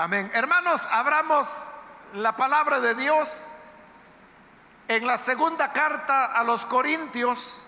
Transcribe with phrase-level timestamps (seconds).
[0.00, 0.30] Amén.
[0.32, 1.72] Hermanos, abramos
[2.12, 3.48] la palabra de Dios
[4.86, 7.64] en la segunda carta a los Corintios,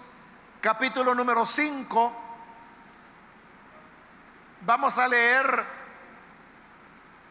[0.60, 2.12] capítulo número 5.
[4.60, 5.64] Vamos a leer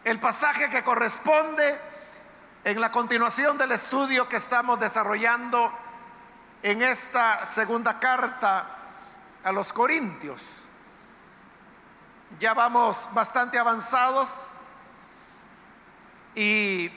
[0.03, 1.79] el pasaje que corresponde
[2.65, 5.71] en la continuación del estudio que estamos desarrollando
[6.61, 8.65] en esta segunda carta
[9.45, 10.43] a los Corintios.
[12.37, 14.51] Ya vamos bastante avanzados
[16.35, 16.91] y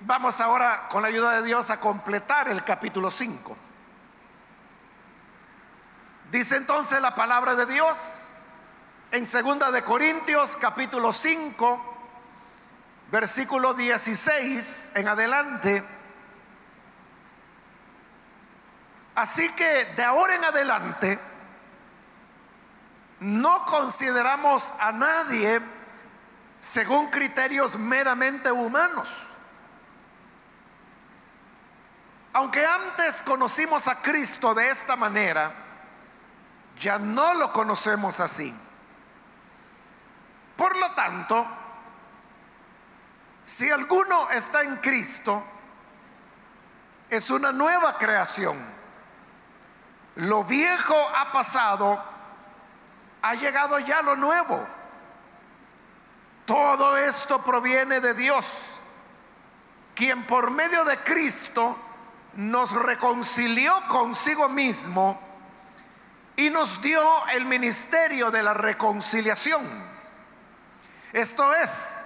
[0.00, 3.56] vamos ahora con la ayuda de Dios a completar el capítulo 5.
[6.30, 8.28] Dice entonces la palabra de Dios
[9.10, 11.92] en segunda de Corintios capítulo 5
[13.10, 15.84] versículo 16 en adelante.
[19.14, 21.18] Así que de ahora en adelante
[23.20, 25.60] no consideramos a nadie
[26.62, 29.08] según criterios meramente humanos.
[32.32, 35.52] Aunque antes conocimos a Cristo de esta manera,
[36.78, 38.54] ya no lo conocemos así.
[40.56, 41.44] Por lo tanto,
[43.44, 45.42] si alguno está en Cristo,
[47.10, 48.56] es una nueva creación.
[50.14, 52.00] Lo viejo ha pasado,
[53.20, 54.64] ha llegado ya lo nuevo.
[56.52, 58.46] Todo esto proviene de Dios,
[59.94, 61.74] quien por medio de Cristo
[62.34, 65.18] nos reconcilió consigo mismo
[66.36, 69.66] y nos dio el ministerio de la reconciliación.
[71.14, 72.04] Esto es,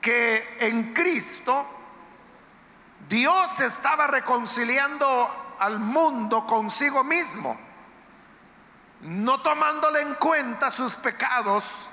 [0.00, 1.66] que en Cristo
[3.08, 7.58] Dios estaba reconciliando al mundo consigo mismo,
[9.00, 11.90] no tomándole en cuenta sus pecados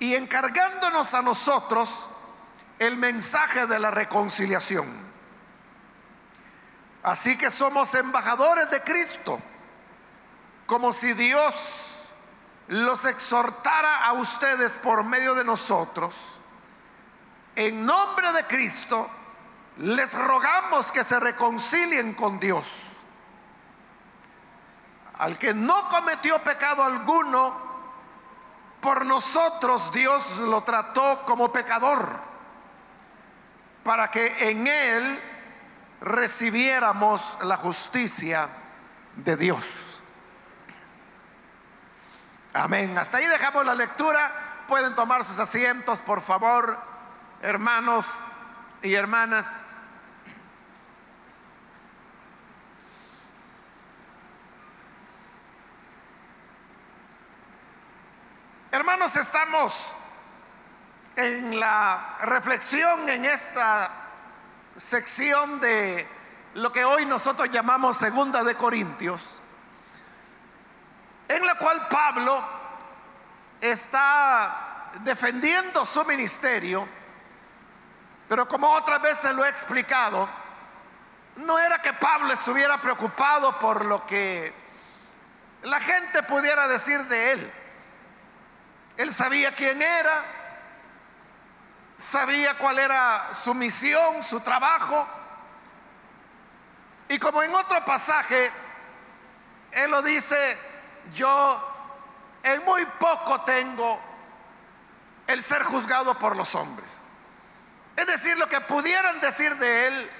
[0.00, 2.08] y encargándonos a nosotros
[2.78, 4.88] el mensaje de la reconciliación.
[7.02, 9.38] Así que somos embajadores de Cristo,
[10.66, 11.86] como si Dios
[12.68, 16.14] los exhortara a ustedes por medio de nosotros,
[17.56, 19.08] en nombre de Cristo,
[19.76, 22.66] les rogamos que se reconcilien con Dios.
[25.18, 27.69] Al que no cometió pecado alguno,
[28.80, 32.08] por nosotros Dios lo trató como pecador,
[33.84, 35.20] para que en él
[36.00, 38.48] recibiéramos la justicia
[39.16, 40.02] de Dios.
[42.52, 42.96] Amén.
[42.98, 44.32] Hasta ahí dejamos la lectura.
[44.66, 46.78] Pueden tomar sus asientos, por favor,
[47.42, 48.20] hermanos
[48.82, 49.60] y hermanas.
[58.72, 59.96] Hermanos, estamos
[61.16, 63.90] en la reflexión en esta
[64.76, 66.06] sección de
[66.54, 69.40] lo que hoy nosotros llamamos Segunda de Corintios
[71.26, 72.44] en la cual Pablo
[73.60, 76.86] está defendiendo su ministerio,
[78.28, 80.28] pero como otras veces lo he explicado,
[81.36, 84.52] no era que Pablo estuviera preocupado por lo que
[85.62, 87.52] la gente pudiera decir de él.
[89.00, 90.22] Él sabía quién era,
[91.96, 95.08] sabía cuál era su misión, su trabajo.
[97.08, 98.50] Y como en otro pasaje,
[99.72, 100.36] él lo dice,
[101.14, 103.98] yo en muy poco tengo
[105.26, 107.00] el ser juzgado por los hombres.
[107.96, 110.10] Es decir, lo que pudieran decir de él,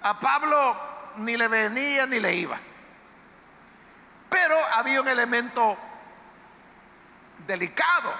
[0.00, 0.74] a Pablo
[1.16, 2.58] ni le venía ni le iba.
[4.30, 5.76] Pero había un elemento
[7.46, 8.12] delicado.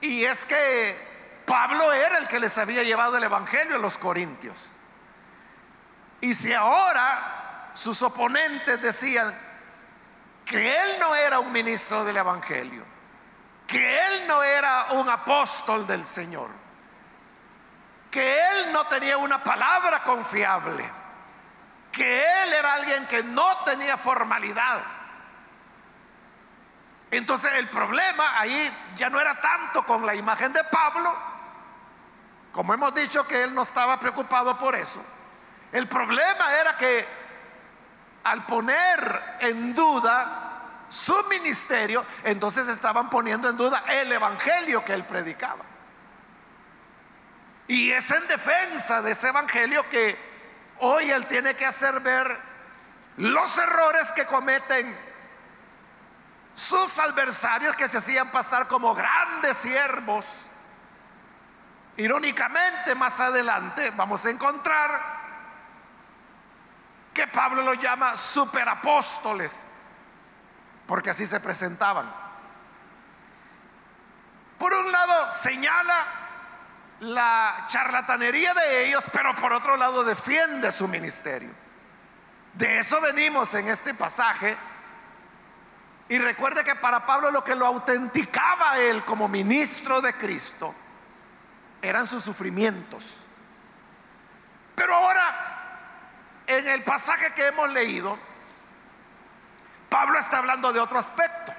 [0.00, 4.58] Y es que Pablo era el que les había llevado el Evangelio a los Corintios.
[6.20, 9.34] Y si ahora sus oponentes decían,
[10.44, 12.84] que él no era un ministro del Evangelio,
[13.66, 16.50] que él no era un apóstol del Señor,
[18.10, 20.84] que él no tenía una palabra confiable,
[21.90, 24.80] que él era alguien que no tenía formalidad.
[27.12, 31.14] Entonces el problema ahí ya no era tanto con la imagen de Pablo,
[32.50, 35.04] como hemos dicho que él no estaba preocupado por eso.
[35.72, 37.06] El problema era que
[38.24, 45.04] al poner en duda su ministerio, entonces estaban poniendo en duda el evangelio que él
[45.04, 45.66] predicaba.
[47.68, 50.16] Y es en defensa de ese evangelio que
[50.78, 52.38] hoy él tiene que hacer ver
[53.18, 55.11] los errores que cometen
[56.54, 60.26] sus adversarios que se hacían pasar como grandes siervos.
[61.96, 65.22] Irónicamente, más adelante vamos a encontrar
[67.12, 69.66] que Pablo lo llama superapóstoles,
[70.86, 72.10] porque así se presentaban.
[74.58, 76.06] Por un lado señala
[77.00, 81.50] la charlatanería de ellos, pero por otro lado defiende su ministerio.
[82.54, 84.56] De eso venimos en este pasaje.
[86.12, 90.74] Y recuerde que para Pablo lo que lo autenticaba él como ministro de Cristo
[91.80, 93.14] eran sus sufrimientos.
[94.74, 98.18] Pero ahora en el pasaje que hemos leído,
[99.88, 101.54] Pablo está hablando de otro aspecto.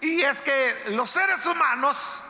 [0.00, 2.22] Y es que los seres humanos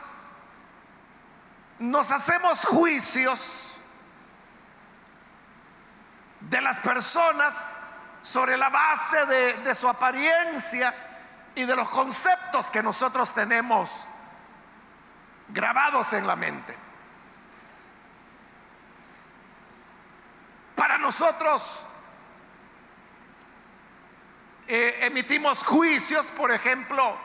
[1.77, 3.77] nos hacemos juicios
[6.39, 7.75] de las personas
[8.27, 10.93] sobre la base de, su apariencia
[11.55, 13.89] y de los conceptos que nosotros tenemos
[15.47, 16.77] grabados en la mente.
[20.75, 21.83] Para nosotros
[24.67, 27.17] eh, emitimos juicios, por ejemplo,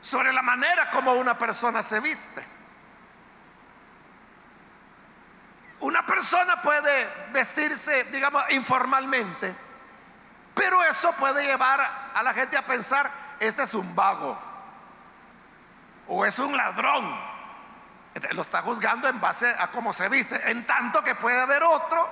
[0.00, 2.46] sobre la manera como una persona se viste.
[5.80, 9.67] Una persona puede vestirse, digamos, informalmente,
[10.58, 11.80] pero eso puede llevar
[12.12, 13.08] a la gente a pensar,
[13.38, 14.36] este es un vago
[16.08, 17.16] o es un ladrón.
[18.32, 22.08] Lo está juzgando en base a cómo se viste, en tanto que puede haber otro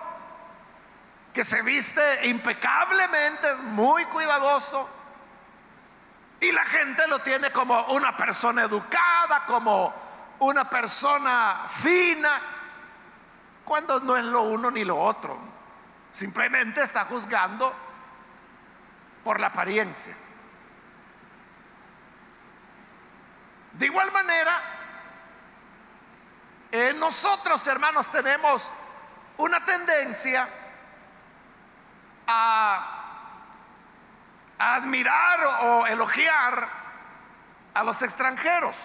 [1.33, 4.89] que se viste impecablemente, es muy cuidadoso.
[6.39, 9.93] Y la gente lo tiene como una persona educada, como
[10.39, 12.41] una persona fina,
[13.65, 15.37] cuando no es lo uno ni lo otro.
[16.13, 17.86] Simplemente está juzgando
[19.27, 20.15] por la apariencia.
[23.73, 24.63] De igual manera,
[26.95, 28.71] nosotros hermanos tenemos
[29.39, 30.49] una tendencia
[32.29, 32.93] a,
[34.61, 36.69] admirar o elogiar
[37.75, 38.77] a los extranjeros.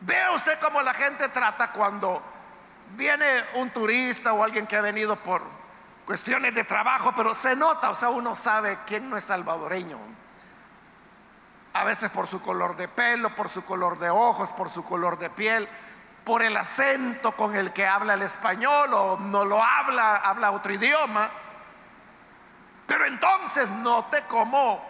[0.00, 2.22] Vea usted cómo la gente trata cuando
[2.90, 5.63] viene un turista o alguien que ha venido por
[6.06, 9.98] cuestiones de trabajo, pero se nota, o sea, uno sabe quién no es salvadoreño.
[11.72, 15.18] A veces por su color de pelo, por su color de ojos, por su color
[15.18, 15.68] de piel
[16.24, 20.72] por el acento con el que habla el español o no lo habla, habla otro
[20.72, 21.28] idioma.
[22.86, 24.82] Pero entonces note cómo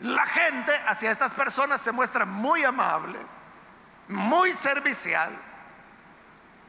[0.00, 3.18] la gente hacia estas personas se muestra muy amable,
[4.08, 5.36] muy servicial.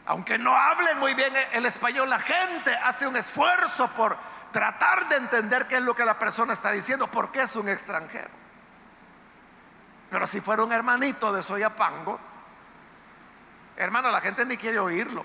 [0.09, 4.17] Aunque no hablen muy bien el español, la gente hace un esfuerzo por
[4.51, 8.29] tratar de entender qué es lo que la persona está diciendo, porque es un extranjero.
[10.09, 12.19] Pero si fuera un hermanito de Soyapango,
[13.79, 15.23] Hermano, la gente ni quiere oírlo.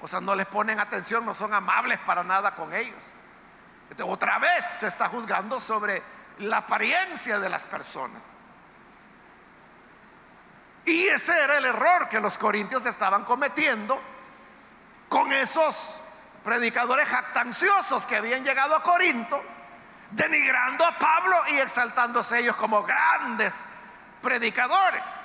[0.00, 2.96] O sea, no les ponen atención, no son amables para nada con ellos.
[4.02, 6.02] otra vez se está juzgando sobre
[6.38, 8.24] la apariencia de las personas.
[10.86, 14.00] Y ese era el error que los corintios estaban cometiendo
[15.08, 16.00] con esos
[16.44, 19.42] predicadores jactanciosos que habían llegado a Corinto,
[20.12, 23.64] denigrando a Pablo y exaltándose ellos como grandes
[24.22, 25.22] predicadores.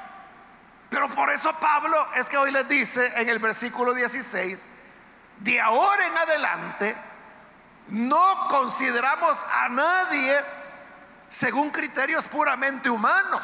[0.90, 4.68] Pero por eso Pablo es que hoy les dice en el versículo 16,
[5.38, 6.96] de ahora en adelante
[7.90, 10.42] no consideramos a nadie
[11.30, 13.44] según criterios puramente humanos.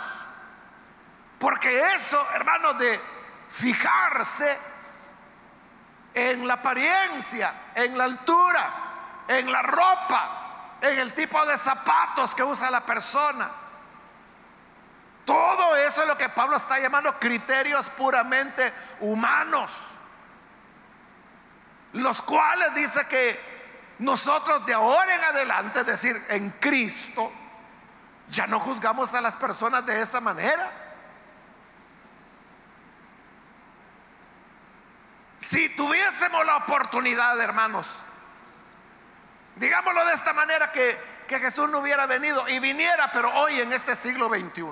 [1.40, 3.00] Porque eso, hermanos, de
[3.50, 4.58] fijarse
[6.14, 8.74] en la apariencia, en la altura,
[9.28, 13.50] en la ropa, en el tipo de zapatos que usa la persona,
[15.26, 19.72] todo eso es lo que Pablo está llamando criterios puramente humanos.
[21.92, 23.38] Los cuales dice que
[24.00, 27.30] nosotros de ahora en adelante, es decir, en Cristo,
[28.30, 30.87] ya no juzgamos a las personas de esa manera.
[35.48, 37.88] Si tuviésemos la oportunidad, hermanos,
[39.56, 43.72] digámoslo de esta manera, que, que Jesús no hubiera venido y viniera, pero hoy en
[43.72, 44.66] este siglo XXI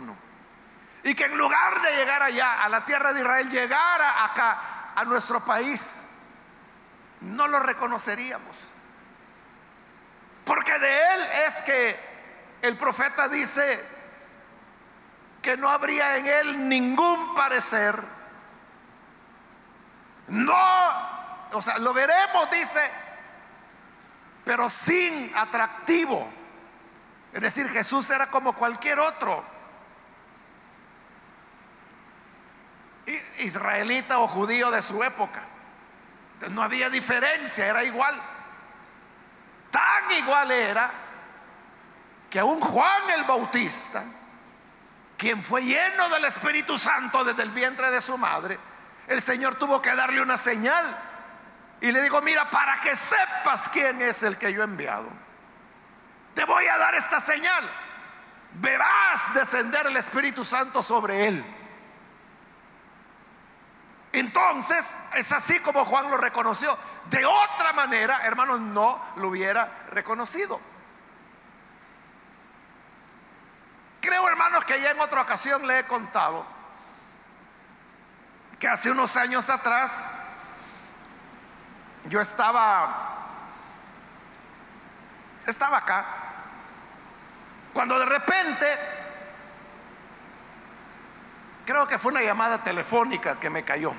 [1.05, 5.05] y que en lugar de llegar allá, a la tierra de Israel, llegara acá, a
[5.05, 6.01] nuestro país,
[7.21, 8.57] no lo reconoceríamos.
[10.43, 11.99] Porque de él es que
[12.63, 13.81] el profeta dice
[15.41, 18.14] que no habría en él ningún parecer.
[20.35, 22.91] No, o sea, lo veremos, dice,
[24.43, 26.27] pero sin atractivo.
[27.31, 29.55] Es decir, Jesús era como cualquier otro
[33.39, 35.41] israelita o judío de su época.
[36.49, 38.19] no había diferencia, era igual.
[39.71, 40.91] Tan igual era
[42.29, 44.03] que un Juan el Bautista,
[45.17, 48.59] quien fue lleno del Espíritu Santo desde el vientre de su madre,
[49.07, 50.95] el Señor tuvo que darle una señal.
[51.81, 55.07] Y le digo, mira, para que sepas quién es el que yo he enviado,
[56.33, 57.69] te voy a dar esta señal.
[58.53, 61.45] Verás descender el Espíritu Santo sobre él.
[64.13, 66.75] Entonces, es así como Juan lo reconoció.
[67.09, 70.59] De otra manera, hermanos, no lo hubiera reconocido.
[73.99, 76.54] Creo, hermanos, que ya en otra ocasión le he contado
[78.67, 80.11] hace unos años atrás
[82.05, 83.13] yo estaba
[85.45, 86.05] estaba acá
[87.73, 88.67] cuando de repente
[91.65, 93.93] creo que fue una llamada telefónica que me cayó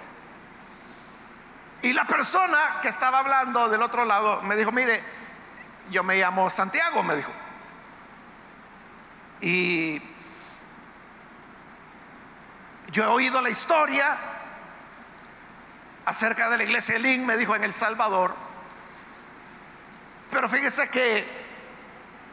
[1.82, 5.00] y la persona que estaba hablando del otro lado me dijo, mire,
[5.90, 7.30] yo me llamo Santiago, me dijo.
[9.40, 10.02] Y
[12.90, 14.16] yo he oído la historia
[16.06, 18.34] acerca de la iglesia Lin, me dijo, en El Salvador.
[20.30, 21.26] Pero fíjese que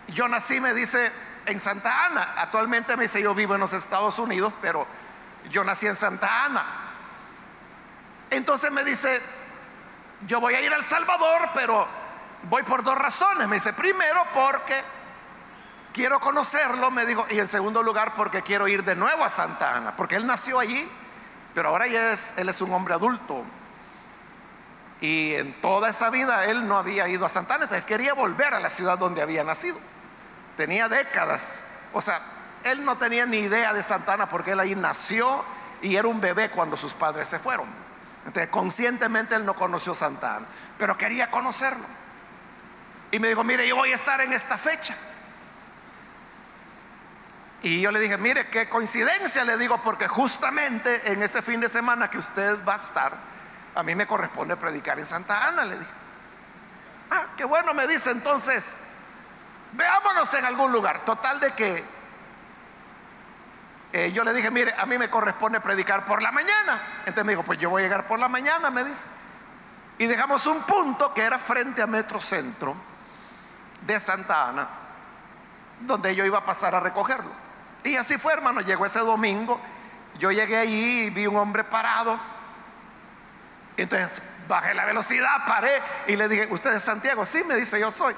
[0.07, 1.11] yo nací, me dice,
[1.45, 2.35] en Santa Ana.
[2.37, 4.87] Actualmente me dice, yo vivo en los Estados Unidos, pero
[5.49, 6.65] yo nací en Santa Ana.
[8.29, 9.21] Entonces me dice,
[10.27, 11.87] yo voy a ir al Salvador, pero
[12.43, 13.47] voy por dos razones.
[13.47, 14.81] Me dice, primero porque
[15.93, 19.75] quiero conocerlo, me dijo, y en segundo lugar porque quiero ir de nuevo a Santa
[19.75, 20.89] Ana, porque él nació allí,
[21.53, 23.43] pero ahora es, él es un hombre adulto.
[25.03, 28.53] Y en toda esa vida él no había ido a Santa Ana, entonces quería volver
[28.53, 29.77] a la ciudad donde había nacido.
[30.55, 32.21] Tenía décadas, o sea,
[32.63, 35.43] él no tenía ni idea de Santa Ana porque él ahí nació
[35.81, 37.65] y era un bebé cuando sus padres se fueron.
[38.25, 40.45] Entonces, conscientemente él no conoció Santa Ana,
[40.77, 41.83] pero quería conocerlo.
[43.11, 44.95] Y me dijo, mire, yo voy a estar en esta fecha.
[47.61, 51.67] Y yo le dije, mire, qué coincidencia, le digo, porque justamente en ese fin de
[51.67, 53.32] semana que usted va a estar,
[53.75, 55.91] a mí me corresponde predicar en Santa Ana, le dije.
[57.11, 58.79] Ah, qué bueno, me dice entonces,
[59.73, 61.05] veámonos en algún lugar.
[61.05, 61.83] Total de que
[63.93, 66.79] eh, yo le dije, mire, a mí me corresponde predicar por la mañana.
[66.99, 69.05] Entonces me dijo, pues yo voy a llegar por la mañana, me dice.
[69.99, 72.75] Y dejamos un punto que era frente a Metro Centro
[73.85, 74.67] de Santa Ana,
[75.81, 77.29] donde yo iba a pasar a recogerlo.
[77.83, 79.59] Y así fue, hermano, llegó ese domingo,
[80.17, 82.17] yo llegué allí y vi un hombre parado.
[83.77, 87.25] Entonces bajé la velocidad, paré y le dije, ¿usted es Santiago?
[87.25, 88.13] Sí, me dice, yo soy.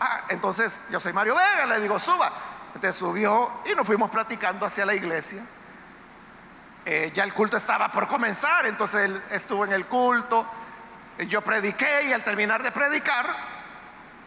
[0.00, 2.30] Ah, entonces yo soy Mario Vega, le digo, suba.
[2.74, 5.42] Entonces subió y nos fuimos platicando hacia la iglesia.
[6.84, 10.46] Eh, ya el culto estaba por comenzar, entonces él estuvo en el culto.
[11.18, 13.26] Eh, yo prediqué y al terminar de predicar,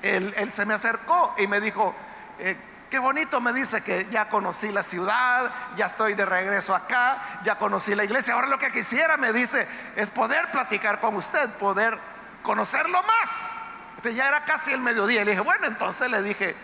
[0.01, 1.93] él, se me acercó y me dijo,
[2.39, 2.57] eh,
[2.89, 7.57] qué bonito me dice que ya conocí la ciudad, ya estoy de regreso acá, ya
[7.57, 8.33] conocí la iglesia.
[8.33, 11.97] Ahora lo que quisiera, me dice, es poder platicar con usted, poder
[12.43, 13.51] conocerlo más.
[13.97, 15.25] Entonces ya era casi el mediodía.
[15.25, 16.55] Le dije, bueno, entonces le dije,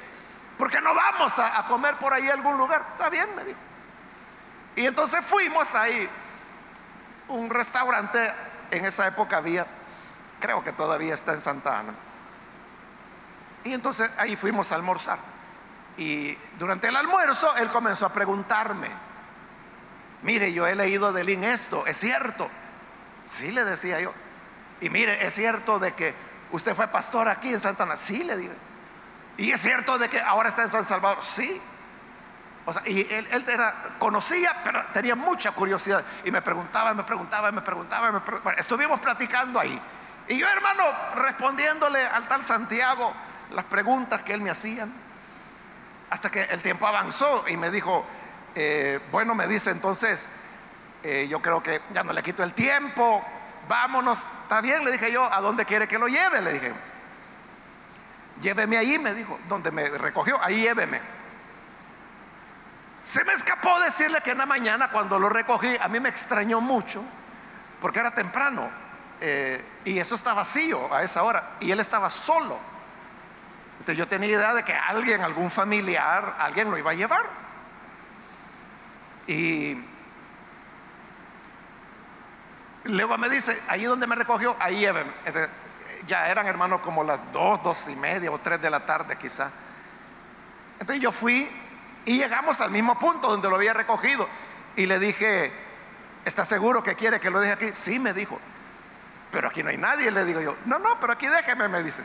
[0.58, 2.84] ¿por qué no vamos a, comer por ahí algún lugar?
[2.92, 3.60] Está bien, me dijo.
[4.76, 6.08] Y entonces fuimos ahí,
[7.28, 8.32] un restaurante,
[8.70, 9.66] en esa época había,
[10.40, 11.94] creo que todavía está en Santa Ana.
[13.64, 15.20] Y entonces ahí fuimos a almorzar.
[15.98, 18.90] Y durante el almuerzo él comenzó a preguntarme,
[20.24, 22.50] mire, yo he leído de Lin esto, ¿es cierto?
[23.26, 24.14] Sí, le decía yo.
[24.80, 26.14] Y mire, ¿es cierto de que
[26.52, 27.96] usted fue pastor aquí en Santa Ana?
[27.96, 28.56] Sí, le dije.
[29.38, 31.62] Y es cierto de que ahora está en San Salvador, sí.
[32.66, 36.04] O sea, y él, era, conocía, pero tenía mucha curiosidad.
[36.24, 38.22] Y me preguntaba, me preguntaba, me preguntaba.
[38.58, 39.80] Estuvimos platicando ahí.
[40.28, 40.84] Y yo, hermano,
[41.16, 43.14] respondiéndole al tal Santiago
[43.52, 44.88] las preguntas que él me hacía.
[46.12, 48.06] Hasta que el tiempo avanzó y me dijo,
[48.54, 50.28] eh, bueno, me dice entonces,
[51.04, 53.24] eh, yo creo que ya no le quito el tiempo,
[53.70, 54.26] vámonos.
[54.44, 56.42] Está bien, le dije yo, ¿a dónde quiere que lo lleve?
[56.42, 56.74] Le dije.
[58.42, 61.00] Lléveme ahí, me dijo, donde me recogió, ahí lléveme.
[63.02, 66.60] Se me escapó decirle que en la mañana cuando lo recogí, a mí me extrañó
[66.60, 67.02] mucho,
[67.80, 68.70] porque era temprano,
[69.22, 72.71] eh, y eso está vacío a esa hora, y él estaba solo.
[73.82, 77.26] Entonces yo tenía idea de que alguien, algún familiar, alguien lo iba a llevar.
[79.26, 79.76] Y
[82.84, 85.10] luego me dice, ahí donde me recogió, ahí lléveme.
[86.06, 89.50] Ya eran, hermano, como las dos, dos y media o tres de la tarde quizá.
[90.80, 91.50] Entonces yo fui
[92.06, 94.30] y llegamos al mismo punto donde lo había recogido.
[94.76, 95.52] Y le dije,
[96.24, 97.74] ¿está seguro que quiere que lo deje aquí?
[97.74, 98.40] Sí, me dijo.
[99.32, 100.56] Pero aquí no hay nadie, le digo yo.
[100.66, 102.04] No, no, pero aquí déjeme, me dice.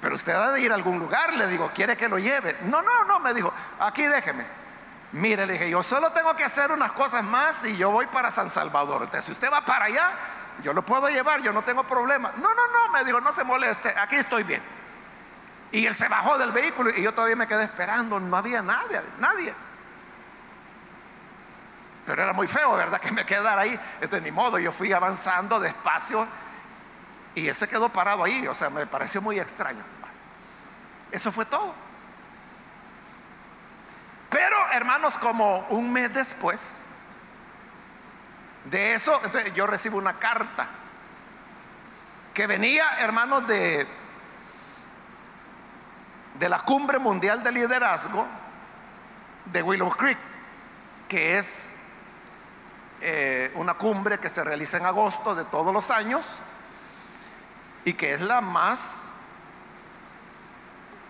[0.00, 2.56] Pero usted ha de ir a algún lugar, le digo, ¿quiere que lo lleve?
[2.62, 4.44] No, no, no, me dijo, aquí déjeme.
[5.12, 8.30] Mire, le dije, yo solo tengo que hacer unas cosas más y yo voy para
[8.30, 9.02] San Salvador.
[9.02, 10.12] Entonces, si usted va para allá,
[10.62, 12.32] yo lo puedo llevar, yo no tengo problema.
[12.36, 14.62] No, no, no, me dijo, no se moleste, aquí estoy bien.
[15.72, 19.00] Y él se bajó del vehículo y yo todavía me quedé esperando, no había nadie,
[19.18, 19.54] nadie.
[22.06, 23.00] Pero era muy feo, ¿verdad?
[23.02, 23.78] Que me quedara ahí.
[24.00, 26.26] Este, ni modo, yo fui avanzando despacio
[27.34, 28.46] y él se quedó parado ahí.
[28.46, 29.82] O sea, me pareció muy extraño.
[31.10, 31.74] Eso fue todo.
[34.28, 36.82] Pero, hermanos, como un mes después
[38.64, 39.20] de eso,
[39.54, 40.68] yo recibo una carta
[42.32, 43.86] que venía, hermanos, de,
[46.38, 48.24] de la Cumbre Mundial de Liderazgo
[49.46, 50.18] de Willow Creek,
[51.08, 51.74] que es
[53.00, 56.42] eh, una cumbre que se realiza en agosto de todos los años
[57.84, 59.12] y que es la más,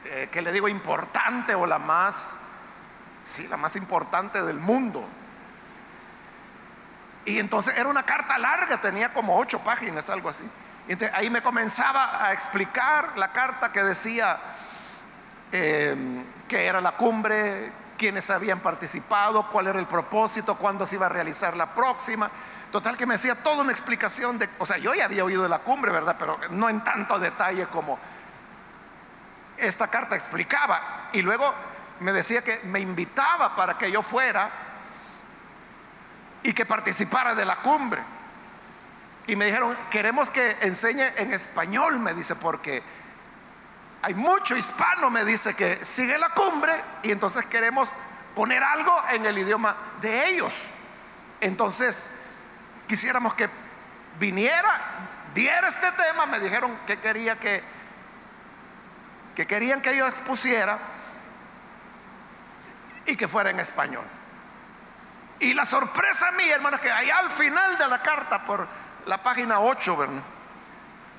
[0.04, 2.38] eh, que le digo, importante o la más,
[3.24, 5.06] sí, la más importante del mundo.
[7.24, 10.48] Y entonces era una carta larga, tenía como ocho páginas, algo así.
[10.88, 14.38] Entonces, ahí me comenzaba a explicar la carta que decía
[15.52, 21.06] eh, que era la cumbre, quiénes habían participado, cuál era el propósito, cuándo se iba
[21.06, 22.30] a realizar la próxima.
[22.70, 25.48] Total que me decía toda una explicación de, o sea, yo ya había oído de
[25.48, 26.16] la cumbre, ¿verdad?
[26.18, 27.98] Pero no en tanto detalle como
[29.56, 31.08] esta carta explicaba.
[31.12, 31.52] Y luego
[32.00, 34.48] me decía que me invitaba para que yo fuera
[36.42, 38.02] y que participara de la cumbre.
[39.26, 42.82] Y me dijeron, queremos que enseñe en español, me dice, porque
[44.02, 46.72] hay mucho hispano, me dice, que sigue la cumbre
[47.02, 47.88] y entonces queremos
[48.34, 50.54] poner algo en el idioma de ellos.
[51.40, 52.19] Entonces,
[52.90, 53.48] quisiéramos que
[54.18, 54.80] viniera,
[55.32, 57.62] diera este tema, me dijeron que quería que,
[59.36, 60.76] que querían que yo expusiera
[63.06, 64.04] y que fuera en español.
[65.38, 68.66] Y la sorpresa mía, hermanos, que allá al final de la carta, por
[69.06, 69.96] la página 8,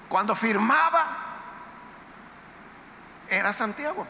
[0.09, 1.07] cuando firmaba
[3.29, 4.05] era Santiago.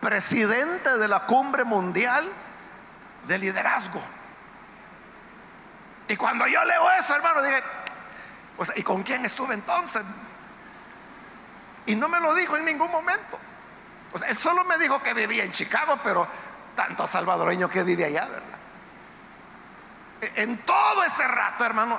[0.00, 2.30] Presidente de la cumbre mundial
[3.26, 4.17] de liderazgo.
[6.08, 7.62] Y cuando yo leo eso, hermano, dije,
[8.76, 10.02] ¿y con quién estuve entonces?
[11.86, 13.38] Y no me lo dijo en ningún momento.
[14.26, 16.26] Él solo me dijo que vivía en Chicago, pero
[16.74, 18.58] tanto salvadoreño que vive allá, ¿verdad?
[20.20, 21.98] E, en todo ese rato, hermano,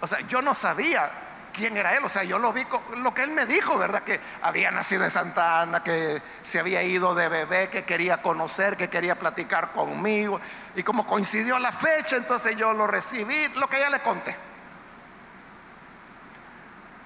[0.00, 1.10] o sea, yo no sabía
[1.58, 2.04] quién era él.
[2.04, 2.64] O sea, yo lo vi,
[2.96, 4.02] lo que él me dijo, ¿verdad?
[4.02, 8.76] Que había nacido en Santa Ana, que se había ido de bebé, que quería conocer,
[8.76, 10.40] que quería platicar conmigo.
[10.76, 14.34] Y como coincidió la fecha, entonces yo lo recibí, lo que ya le conté.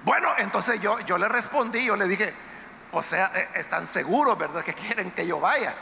[0.03, 2.33] Bueno, entonces yo, yo le respondí, yo le dije,
[2.91, 4.63] o sea, eh, están seguros, ¿verdad?
[4.63, 5.73] Que quieren que yo vaya.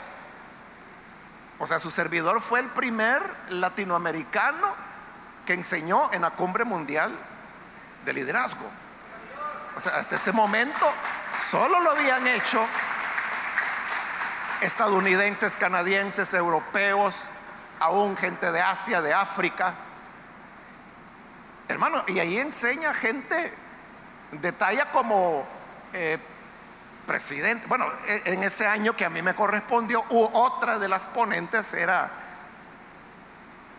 [1.58, 4.74] O sea, su servidor fue el primer latinoamericano
[5.44, 7.16] que enseñó en la cumbre mundial
[8.04, 8.70] de liderazgo.
[9.76, 10.92] O sea, hasta ese momento
[11.40, 12.64] solo lo habían hecho
[14.60, 17.24] estadounidenses, canadienses, europeos,
[17.80, 19.74] aún gente de Asia, de África.
[21.68, 23.52] Hermano, y ahí enseña gente
[24.30, 25.44] de talla como
[25.92, 26.18] eh,
[27.06, 27.66] presidente.
[27.66, 32.21] Bueno, e, en ese año que a mí me correspondió, otra de las ponentes era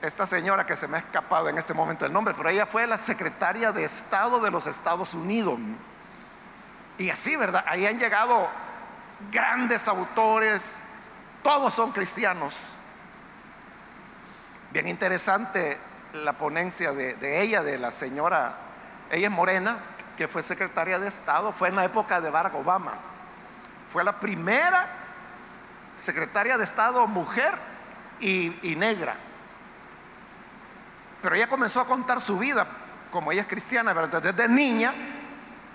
[0.03, 2.85] esta señora que se me ha escapado en este momento el nombre, pero ella fue
[2.85, 5.57] la secretaria de Estado de los Estados Unidos.
[6.97, 7.63] Y así, ¿verdad?
[7.65, 8.49] Ahí han llegado
[9.31, 10.81] grandes autores,
[11.41, 12.53] todos son cristianos.
[14.71, 15.77] Bien interesante
[16.11, 18.57] la ponencia de, ella, de la señora,
[19.09, 19.77] ella es morena,
[20.17, 22.93] que fue secretaria de Estado, fue en la época de Barack Obama.
[23.91, 24.85] Fue la primera
[25.95, 27.57] secretaria de Estado mujer
[28.19, 29.15] y negra.
[31.23, 32.67] Pero ella comenzó a contar su vida,
[33.09, 34.21] como ella es cristiana, ¿verdad?
[34.21, 34.93] desde niña,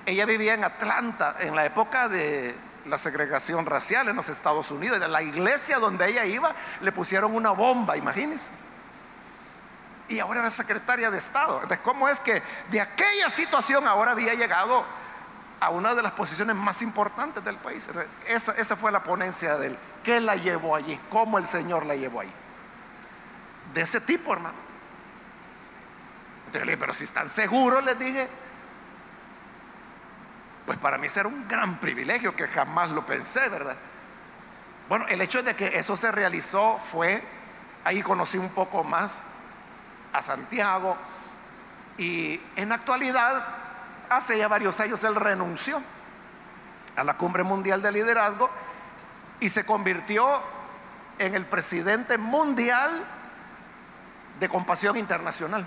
[0.04, 5.00] ella vivía en Atlanta, en la época de la segregación racial en los Estados Unidos.
[5.00, 8.50] De la iglesia donde ella iba, le pusieron una bomba, imagínense.
[10.08, 11.54] Y ahora era secretaria de Estado.
[11.62, 14.84] Entonces, ¿cómo es que de aquella situación ahora había llegado
[15.61, 17.88] a una de las posiciones más importantes del país?
[18.26, 19.78] Esa, esa fue la ponencia de él.
[20.04, 21.00] ¿Qué la llevó allí?
[21.08, 22.32] ¿Cómo el Señor la llevó ahí?
[23.72, 24.67] De ese tipo, hermano.
[26.48, 28.26] Entonces le dije, pero si están seguros, les dije,
[30.64, 33.76] pues para mí será un gran privilegio que jamás lo pensé, ¿verdad?
[34.88, 37.22] Bueno, el hecho de que eso se realizó fue,
[37.84, 39.26] ahí conocí un poco más
[40.14, 40.96] a Santiago
[41.98, 43.44] y en actualidad,
[44.08, 45.82] hace ya varios años, él renunció
[46.96, 48.48] a la Cumbre Mundial de Liderazgo
[49.38, 50.26] y se convirtió
[51.18, 52.90] en el presidente mundial
[54.40, 55.66] de compasión internacional.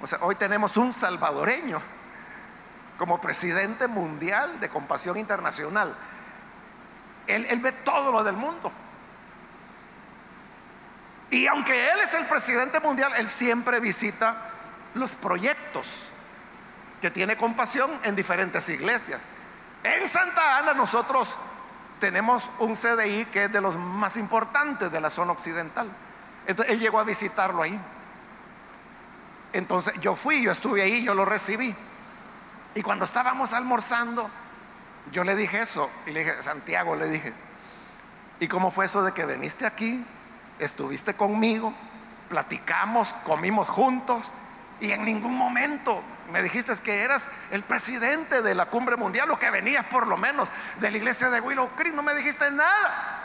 [0.00, 1.80] O sea, hoy tenemos un salvadoreño
[2.98, 5.94] como presidente mundial de compasión internacional.
[7.26, 8.72] Él, él, ve todo lo del mundo.
[11.30, 14.36] Y aunque él es el presidente mundial, él siempre visita
[14.94, 16.10] los proyectos
[17.00, 19.22] que tiene compasión en diferentes iglesias.
[19.84, 21.36] En Santa Ana nosotros
[22.00, 25.88] tenemos un CDI que es de los más importantes de la zona occidental.
[26.46, 27.78] Entonces él llegó a visitarlo ahí.
[29.58, 31.74] Entonces yo fui, yo estuve ahí, yo lo recibí.
[32.74, 34.30] Y cuando estábamos almorzando,
[35.10, 35.90] yo le dije eso.
[36.06, 37.32] Y le dije, Santiago, le dije,
[38.38, 40.04] ¿y cómo fue eso de que viniste aquí?
[40.60, 41.74] Estuviste conmigo,
[42.28, 44.32] platicamos, comimos juntos
[44.80, 49.40] y en ningún momento me dijiste que eras el presidente de la cumbre mundial o
[49.40, 51.94] que venías por lo menos de la iglesia de Willow Creek.
[51.94, 53.24] No me dijiste nada.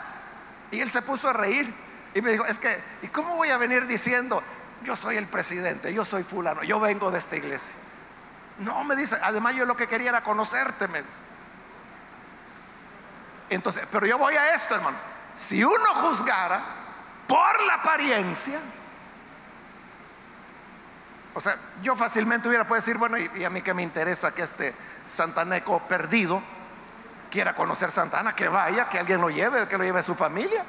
[0.72, 1.72] Y él se puso a reír
[2.12, 4.42] y me dijo, es que, ¿y cómo voy a venir diciendo,
[4.84, 7.74] yo soy el presidente, yo soy fulano, yo vengo de esta iglesia?
[8.58, 11.24] No, me dice, además yo lo que quería era conocerte, me dice.
[13.50, 14.96] Entonces, pero yo voy a esto, hermano.
[15.34, 16.62] Si uno juzgara
[17.26, 18.60] por la apariencia,
[21.34, 24.42] o sea, yo fácilmente hubiera podido decir, bueno, y, a mí que me interesa que
[24.42, 24.74] este
[25.06, 26.40] santaneco perdido
[27.30, 30.64] quiera conocer Santana, que vaya, que alguien lo lleve, que lo lleve a su familia.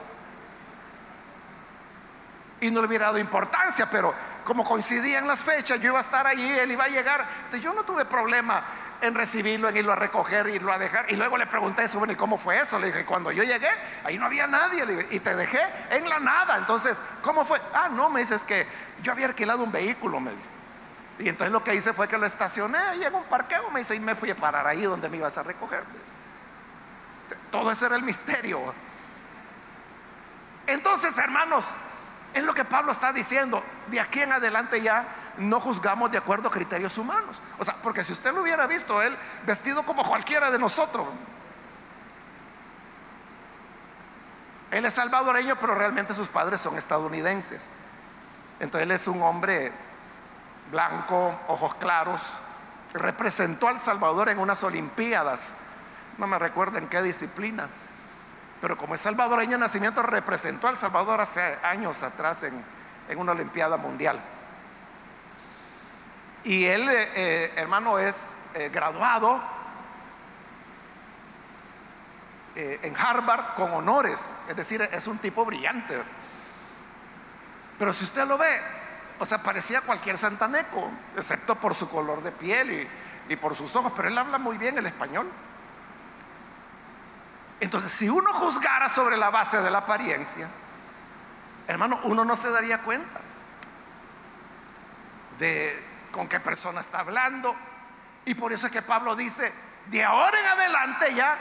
[2.62, 4.14] Y no le hubiera dado importancia, pero
[4.44, 7.26] como coincidían las fechas, yo iba a estar allí, él iba a llegar.
[7.46, 8.64] Entonces yo no tuve problema
[9.02, 11.12] en recibirlo, en irlo a recoger, irlo a dejar.
[11.12, 12.80] Y luego le pregunté eso, bueno, ¿y cómo fue eso?
[12.80, 13.70] Le dije, cuando yo llegué,
[14.04, 15.08] ahí no había nadie.
[15.12, 16.58] y te dejé en la nada.
[16.58, 17.60] Entonces, ¿cómo fue?
[17.74, 18.66] Ah, no, me dices que
[19.02, 20.50] yo había alquilado un vehículo, me dice.
[21.18, 23.96] Y entonces lo que hice fue que lo estacioné ahí en un parqueo, me dice,
[23.96, 25.84] y me fui a parar ahí donde me ibas a recoger.
[27.52, 28.60] Todo ese era el misterio.
[30.68, 31.66] Entonces, hermanos,
[32.36, 33.64] es lo que Pablo está diciendo.
[33.88, 37.42] De aquí en adelante ya no juzgamos de acuerdo a criterios humanos.
[37.58, 41.08] O sea, porque si usted lo hubiera visto, él vestido como cualquiera de nosotros.
[44.70, 47.70] Él es salvadoreño, pero realmente sus padres son estadounidenses.
[48.60, 49.72] Entonces él es un hombre
[50.72, 52.22] blanco, ojos claros,
[52.94, 55.56] representó al Salvador en unas Olimpiadas,
[56.18, 57.70] no me recuerdo en qué disciplina,
[58.62, 62.64] pero como es salvadoreño de nacimiento, representó al Salvador hace años atrás en,
[63.18, 64.22] una Olimpiada Mundial.
[66.44, 69.42] Y él, eh, eh, hermano, es eh, graduado
[72.56, 76.02] en Harvard con honores, es decir, es un tipo brillante.
[77.78, 78.48] Pero si usted lo ve,
[79.20, 82.88] o sea, parecía cualquier santaneco, excepto por su color de piel
[83.30, 85.30] y, por sus ojos, pero él habla muy bien el español.
[87.60, 90.48] Entonces, si uno juzgara sobre la base de la apariencia,
[91.68, 93.22] hermano, uno no se daría cuenta
[95.40, 97.56] de con qué persona está hablando.
[98.26, 99.54] Y por eso es que Pablo dice,
[99.88, 101.38] de ahora en adelante ya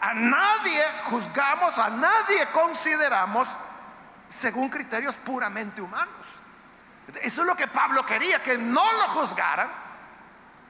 [0.00, 3.48] a nadie juzgamos, a nadie consideramos
[4.28, 6.26] según criterios puramente humanos.
[7.22, 9.68] Eso es lo que Pablo quería, que no lo juzgaran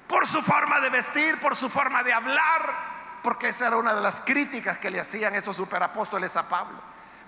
[0.07, 2.88] por su forma de vestir, por su forma de hablar,
[3.29, 6.79] porque esa era una de las críticas que le hacían esos superapóstoles a Pablo.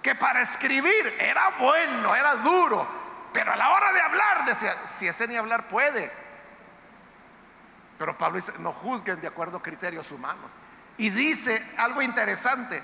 [0.02, 2.88] Que para escribir era bueno, era duro,
[3.34, 6.10] pero a la hora de hablar decía, si ese ni hablar puede.
[7.98, 10.50] Pero Pablo dice, no juzguen de acuerdo a criterios humanos.
[10.96, 12.82] Y dice algo interesante,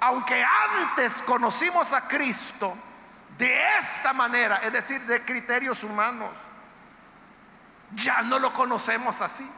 [0.00, 2.76] aunque antes conocimos a Cristo,
[3.38, 6.32] de esta manera, es decir, de criterios humanos,
[7.94, 9.50] ya no lo conocemos así.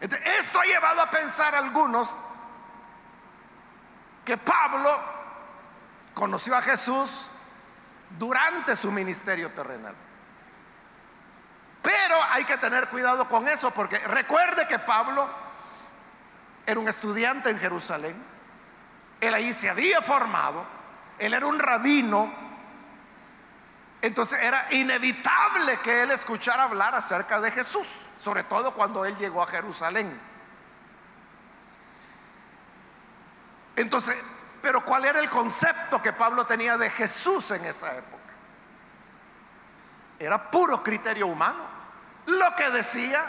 [0.00, 2.16] Esto ha llevado a pensar algunos
[4.24, 5.00] que Pablo
[6.12, 7.30] conoció a Jesús
[8.18, 9.94] durante su ministerio terrenal.
[11.82, 15.28] Pero hay que tener cuidado con eso porque recuerde que Pablo
[16.66, 18.22] era un estudiante en Jerusalén.
[19.20, 20.74] Él ahí se había formado
[21.18, 22.32] él era un rabino,
[24.02, 27.86] entonces era inevitable que él escuchara hablar acerca de Jesús,
[28.18, 30.20] sobre todo cuando él llegó a Jerusalén.
[33.76, 34.16] Entonces,
[34.62, 38.24] pero ¿cuál era el concepto que Pablo tenía de Jesús en esa época?
[40.18, 41.64] era puro criterio humano.
[42.26, 43.22] Lo que decía,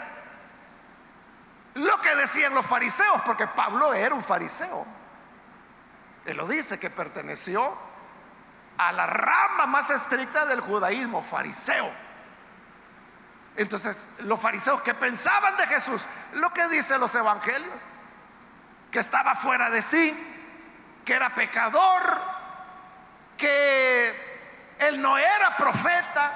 [1.74, 4.86] lo que decían los fariseos, porque Pablo era un fariseo.
[6.24, 7.72] Él lo dice que perteneció
[8.78, 11.90] a la rama más estricta del judaísmo, fariseo.
[13.56, 17.74] Entonces, los fariseos que pensaban de Jesús, lo que dicen los evangelios,
[18.90, 20.14] que estaba fuera de sí,
[21.04, 22.20] que era pecador,
[23.36, 26.32] que él no era profeta,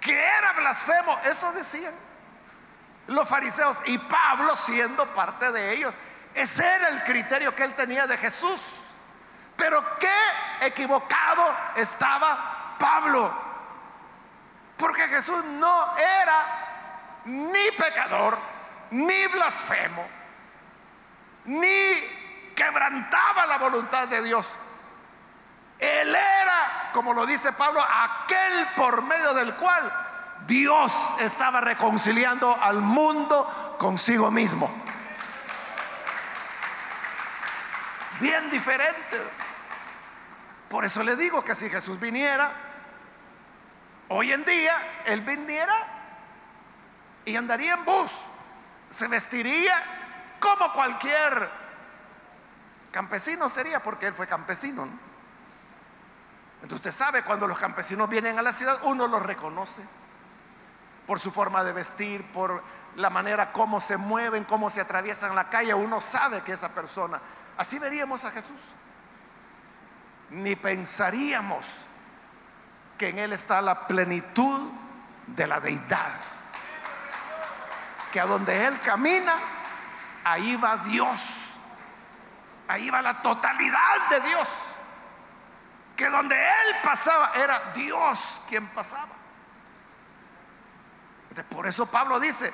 [0.00, 1.18] que era blasfemo.
[1.24, 1.94] Eso decían
[3.08, 5.94] los fariseos y Pablo siendo parte de ellos.
[6.34, 8.82] Ese era el criterio que él tenía de Jesús.
[9.56, 13.45] Pero qué equivocado estaba Pablo.
[14.76, 18.38] Porque Jesús no era ni pecador,
[18.90, 20.06] ni blasfemo,
[21.46, 24.46] ni quebrantaba la voluntad de Dios.
[25.78, 29.92] Él era, como lo dice Pablo, aquel por medio del cual
[30.46, 34.70] Dios estaba reconciliando al mundo consigo mismo.
[38.20, 39.22] Bien diferente.
[40.68, 42.52] Por eso le digo que si Jesús viniera,
[44.08, 45.74] hoy en día, Él viniera
[47.24, 48.12] y andaría en bus,
[48.90, 49.82] se vestiría
[50.38, 51.48] como cualquier
[52.92, 54.88] campesino sería, porque Él fue campesino.
[56.62, 59.82] Entonces usted sabe, cuando los campesinos vienen a la ciudad, uno los reconoce
[61.06, 62.62] por su forma de vestir, por
[62.96, 67.20] la manera como se mueven, cómo se atraviesan la calle, uno sabe que esa persona,
[67.56, 68.60] así veríamos a Jesús.
[70.30, 71.66] Ni pensaríamos
[72.98, 74.70] que en Él está la plenitud
[75.26, 76.12] de la deidad.
[78.12, 79.34] Que a donde Él camina,
[80.24, 81.20] ahí va Dios.
[82.68, 84.48] Ahí va la totalidad de Dios
[85.96, 89.14] que donde él pasaba era Dios quien pasaba.
[91.50, 92.52] Por eso Pablo dice,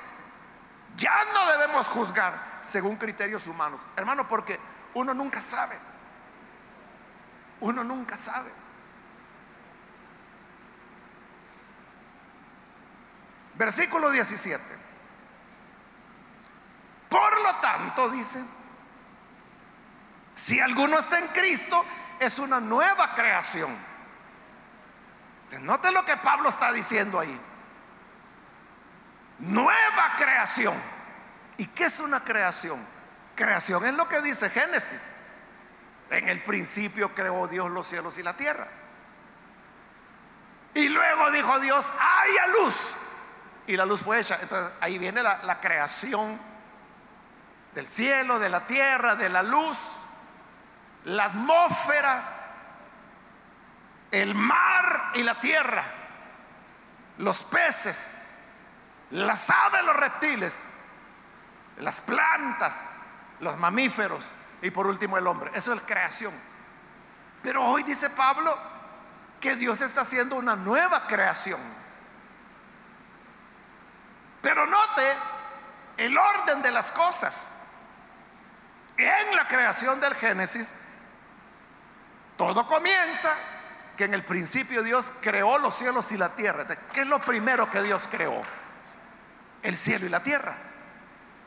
[0.97, 3.81] ya no debemos juzgar según criterios humanos.
[3.97, 4.59] Hermano, porque
[4.95, 5.79] uno nunca sabe.
[7.61, 8.51] Uno nunca sabe.
[13.63, 14.61] Versículo 17.
[17.09, 18.43] Por lo tanto, dice,
[20.35, 21.85] si alguno está en Cristo,
[22.19, 23.73] es una nueva creación.
[25.61, 27.41] Note lo que Pablo está diciendo ahí.
[29.39, 30.75] Nueva creación.
[31.57, 32.85] ¿Y qué es una creación?
[33.37, 35.27] Creación es lo que dice Génesis.
[36.11, 38.67] En el principio creó Dios los cielos y la tierra.
[40.75, 42.97] Y luego dijo Dios, haya luz.
[43.67, 44.39] Y la luz fue hecha.
[44.41, 46.39] Entonces ahí viene la, creación
[47.75, 49.79] del cielo, de la tierra, de la luz
[51.05, 52.23] la atmósfera,
[54.11, 55.83] el mar y la tierra,
[57.19, 58.35] los peces,
[59.11, 60.65] las aves, los reptiles,
[61.79, 62.91] las plantas,
[63.41, 64.27] los mamíferos
[64.61, 65.51] y por último el hombre.
[65.55, 66.33] Eso es creación.
[67.43, 68.57] Pero hoy dice Pablo
[69.41, 71.61] que Dios está haciendo una nueva creación.
[74.43, 75.17] Pero note
[75.97, 77.53] el orden de las cosas.
[78.97, 80.75] En la creación del Génesis
[82.37, 83.35] todo comienza
[83.97, 86.67] que en el principio Dios creó los cielos y la tierra.
[86.93, 88.43] ¿Qué es lo primero que Dios creó?
[89.63, 90.55] El cielo y la tierra.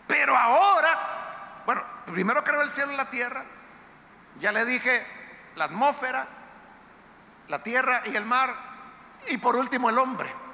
[0.07, 3.43] Pero ahora, bueno, primero creó el cielo y la tierra.
[4.39, 5.05] Ya le dije
[5.55, 6.25] la atmósfera,
[7.47, 8.53] la tierra y el mar.
[9.27, 10.44] Y por último el hombre.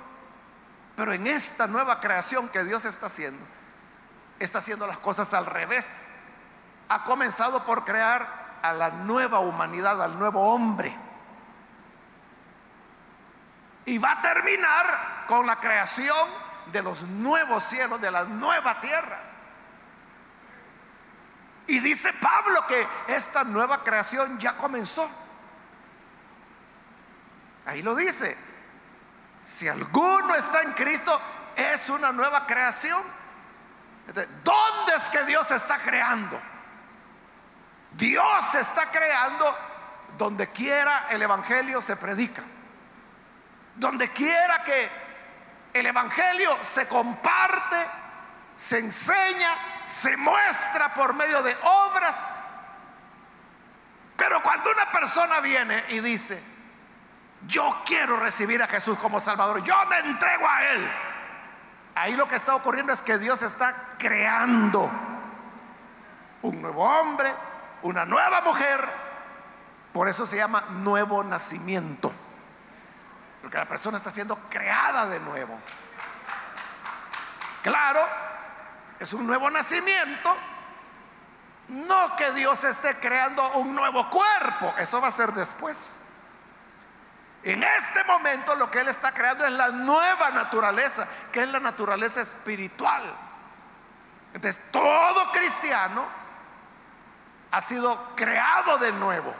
[1.02, 3.44] Pero en esta nueva creación que Dios está haciendo,
[4.38, 6.06] está haciendo las cosas al revés.
[6.90, 10.96] Ha comenzado por crear a la nueva humanidad, al nuevo hombre.
[13.86, 16.16] Y va a terminar con la creación
[16.72, 19.20] de los nuevos cielos, de la nueva tierra.
[21.66, 25.10] Y dice Pablo que esta nueva creación ya comenzó.
[27.66, 28.51] Ahí lo dice.
[29.44, 31.20] Si alguno está en Cristo,
[31.56, 33.02] es una nueva creación.
[34.44, 36.40] ¿Dónde es que Dios está creando?
[37.94, 39.56] Dios está creando
[40.18, 42.44] donde quiera el Evangelio se predica.
[43.76, 44.90] Donde quiera que
[45.74, 47.86] el Evangelio se comparte,
[48.56, 52.46] se enseña, se muestra por medio de obras.
[54.18, 56.51] Pero cuando una persona viene y dice,
[57.48, 60.92] yo quiero recibir a Jesús como Salvador, yo me entrego a Él.
[61.96, 64.90] Ahí lo que está ocurriendo es que Dios está creando
[66.42, 67.32] un nuevo hombre,
[67.84, 68.88] una nueva mujer.
[69.94, 72.14] Por eso se llama nuevo nacimiento.
[73.42, 75.60] Porque la persona está siendo creada de nuevo.
[77.62, 78.02] Claro,
[79.00, 80.36] es un nuevo nacimiento.
[81.68, 86.01] No que Dios esté creando un nuevo cuerpo, eso va a ser después.
[87.44, 91.60] En este momento lo que Él está creando es la nueva naturaleza, que es la
[91.60, 93.04] naturaleza espiritual.
[94.34, 96.06] Entonces, todo cristiano
[97.52, 99.34] ha sido creado de nuevo.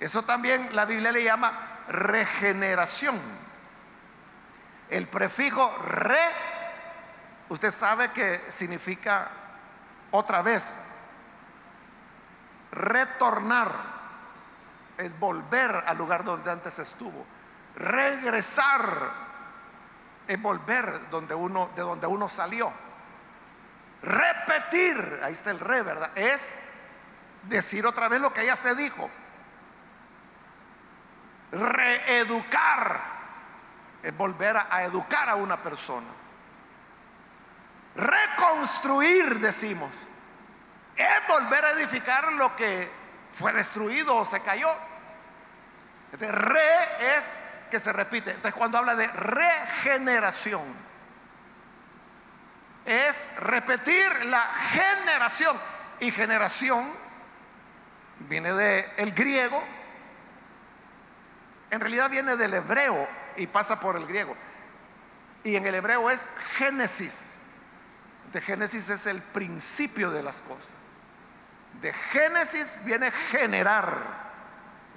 [0.00, 1.52] Eso también la Biblia le llama
[1.88, 3.20] regeneración.
[4.90, 6.28] El prefijo re,
[7.48, 9.30] usted sabe que significa
[10.10, 10.70] otra vez,
[12.72, 13.70] retornar,
[14.98, 17.26] es volver al lugar donde antes estuvo.
[17.76, 19.10] Regresar
[20.26, 22.72] es volver donde uno, de donde uno salió.
[24.02, 26.10] Repetir, ahí está el re, ¿verdad?
[26.16, 26.54] Es
[27.44, 29.10] decir otra vez lo que ya se dijo.
[31.52, 33.00] Reeducar
[34.02, 36.06] es volver a, educar a una persona.
[37.94, 39.90] Reconstruir, decimos,
[40.96, 43.01] es volver a edificar lo que
[43.32, 44.68] fue destruido o se cayó.
[46.12, 47.38] Entonces, re es
[47.70, 48.30] que se repite.
[48.30, 50.62] Entonces, cuando habla de regeneración,
[52.84, 55.56] es repetir la generación.
[56.00, 56.90] Y generación
[58.28, 59.62] viene del el griego,
[61.70, 64.36] en realidad viene del hebreo y pasa por el griego.
[65.44, 67.42] Y en el hebreo es Génesis.
[68.32, 70.81] De Génesis es el principio de las cosas.
[71.82, 73.98] De Génesis viene generar.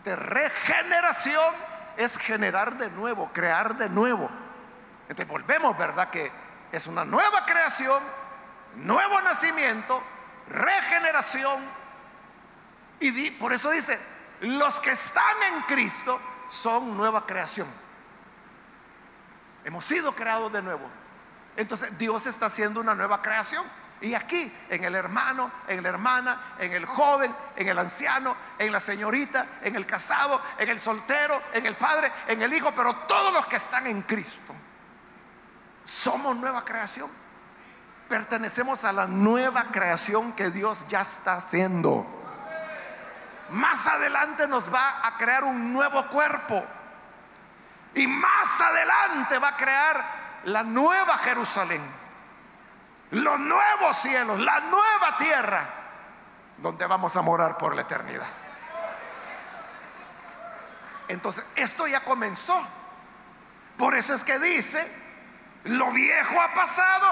[0.03, 1.53] De regeneración
[1.97, 4.29] es generar de nuevo, crear de nuevo.
[5.09, 6.11] Entonces volvemos, ¿verdad?
[6.11, 6.31] Que
[6.71, 8.01] es una nueva creación,
[8.75, 10.01] nuevo nacimiento,
[10.47, 11.59] regeneración.
[12.99, 13.99] Y por eso dice,
[14.41, 17.67] los que están en Cristo son nueva creación.
[19.63, 20.87] Hemos sido creados de nuevo.
[21.57, 23.65] Entonces Dios está haciendo una nueva creación.
[24.01, 28.71] Y aquí, en el hermano, en la hermana, en el joven, en el anciano, en
[28.71, 32.93] la señorita, en el casado, en el soltero, en el padre, en el hijo, pero
[33.07, 34.53] todos los que están en Cristo
[35.85, 37.09] somos nueva creación.
[38.09, 42.05] Pertenecemos a la nueva creación que Dios ya está haciendo.
[43.51, 46.63] Más adelante nos va a crear un nuevo cuerpo.
[47.93, 50.05] Y más adelante va a crear
[50.45, 51.81] la nueva Jerusalén.
[53.15, 55.69] Los nuevos cielos, la nueva tierra,
[56.57, 58.27] donde vamos a morar por la eternidad.
[61.07, 62.61] Entonces, esto ya comenzó.
[63.77, 64.85] Por eso es que dice,
[65.63, 67.07] lo viejo ha pasado,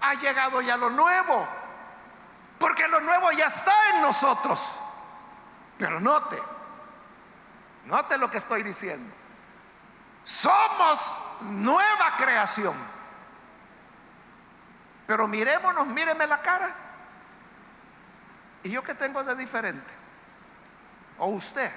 [0.00, 1.46] ha llegado ya lo nuevo.
[2.58, 4.66] Porque lo nuevo ya está en nosotros.
[5.76, 6.42] Pero note,
[7.84, 9.14] note lo que estoy diciendo.
[10.24, 13.01] Somos nueva creación.
[15.06, 16.70] Pero mirémonos, míreme la cara.
[18.62, 19.92] ¿Y yo qué tengo de diferente?
[21.18, 21.70] O usted.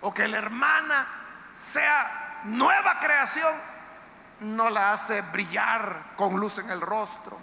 [0.00, 1.06] O que la hermana
[1.52, 3.52] sea nueva creación
[4.40, 7.36] no la hace brillar con luz en el rostro,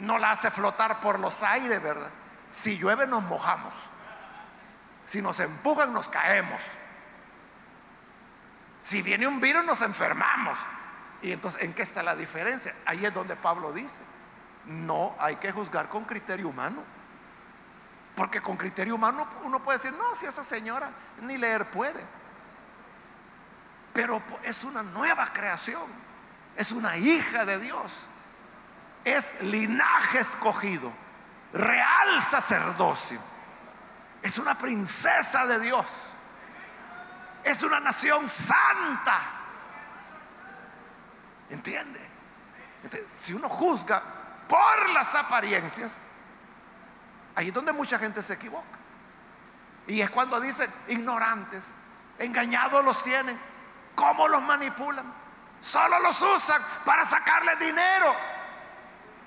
[0.00, 2.10] no la hace flotar por los aires, ¿verdad?
[2.50, 3.74] Si llueve nos mojamos,
[5.04, 6.62] si nos empujan nos caemos,
[8.80, 10.58] si viene un virus nos enfermamos.
[11.20, 12.72] Y entonces, ¿en qué está la diferencia?
[12.86, 14.00] Ahí es donde Pablo dice,
[14.68, 16.82] no hay que juzgar con criterio humano.
[18.14, 20.90] Porque con criterio humano uno puede decir, no, si esa señora
[21.22, 22.04] ni leer puede.
[23.92, 26.08] Pero es una nueva creación
[26.58, 27.92] es una hija de Dios,
[29.04, 30.92] es linaje escogido,
[31.52, 33.20] real sacerdocio,
[34.20, 35.86] es una princesa de Dios,
[37.44, 39.20] es una nación santa.
[41.48, 42.06] ¿Entiende?
[43.14, 44.02] si uno juzga
[44.48, 45.96] por las apariencias,
[47.34, 48.78] ahí es donde mucha gente se equivoca.
[49.86, 51.68] Y es cuando dicen ignorantes,
[52.18, 53.38] engañados los tienen,
[53.94, 55.04] ¿cómo los manipulan?
[55.60, 58.14] Solo los usan para sacarle dinero.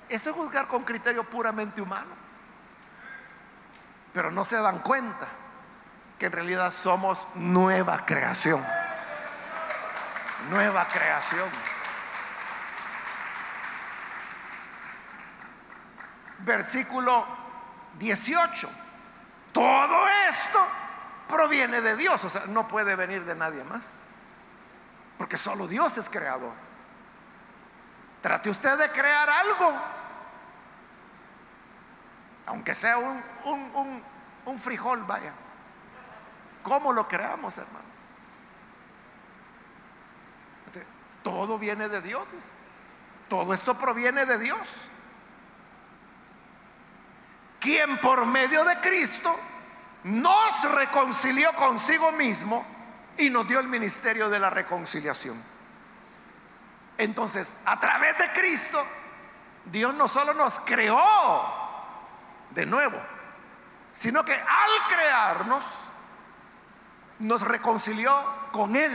[0.07, 2.22] Eso es juzgar con criterio puramente humano.
[4.13, 5.28] Pero no se dan cuenta
[6.19, 8.63] que en realidad somos nueva creación.
[10.49, 11.49] Nueva creación.
[16.43, 17.25] Versículo
[17.99, 18.69] 18.
[19.51, 20.59] Todo esto
[21.27, 23.95] proviene de Dios, o sea, no puede venir de nadie más.
[25.17, 26.53] Porque solo Dios es creador.
[28.21, 29.73] Trate usted de crear algo.
[32.47, 34.01] Aunque sea un,
[34.45, 35.31] un, frijol, vaya.
[36.63, 37.85] ¿Cómo lo creamos, hermano?
[41.23, 42.25] Todo viene de Dios.
[43.29, 44.69] Todo esto proviene de Dios.
[47.62, 49.34] Quien por medio de Cristo
[50.03, 52.66] nos reconcilió consigo mismo
[53.18, 55.41] y nos dio el ministerio de la reconciliación.
[56.97, 58.84] Entonces, a través de Cristo,
[59.66, 61.01] Dios no solo nos creó
[62.49, 62.99] de nuevo,
[63.93, 65.64] sino que al crearnos,
[67.22, 68.14] nos reconcilió
[68.51, 68.91] con Él,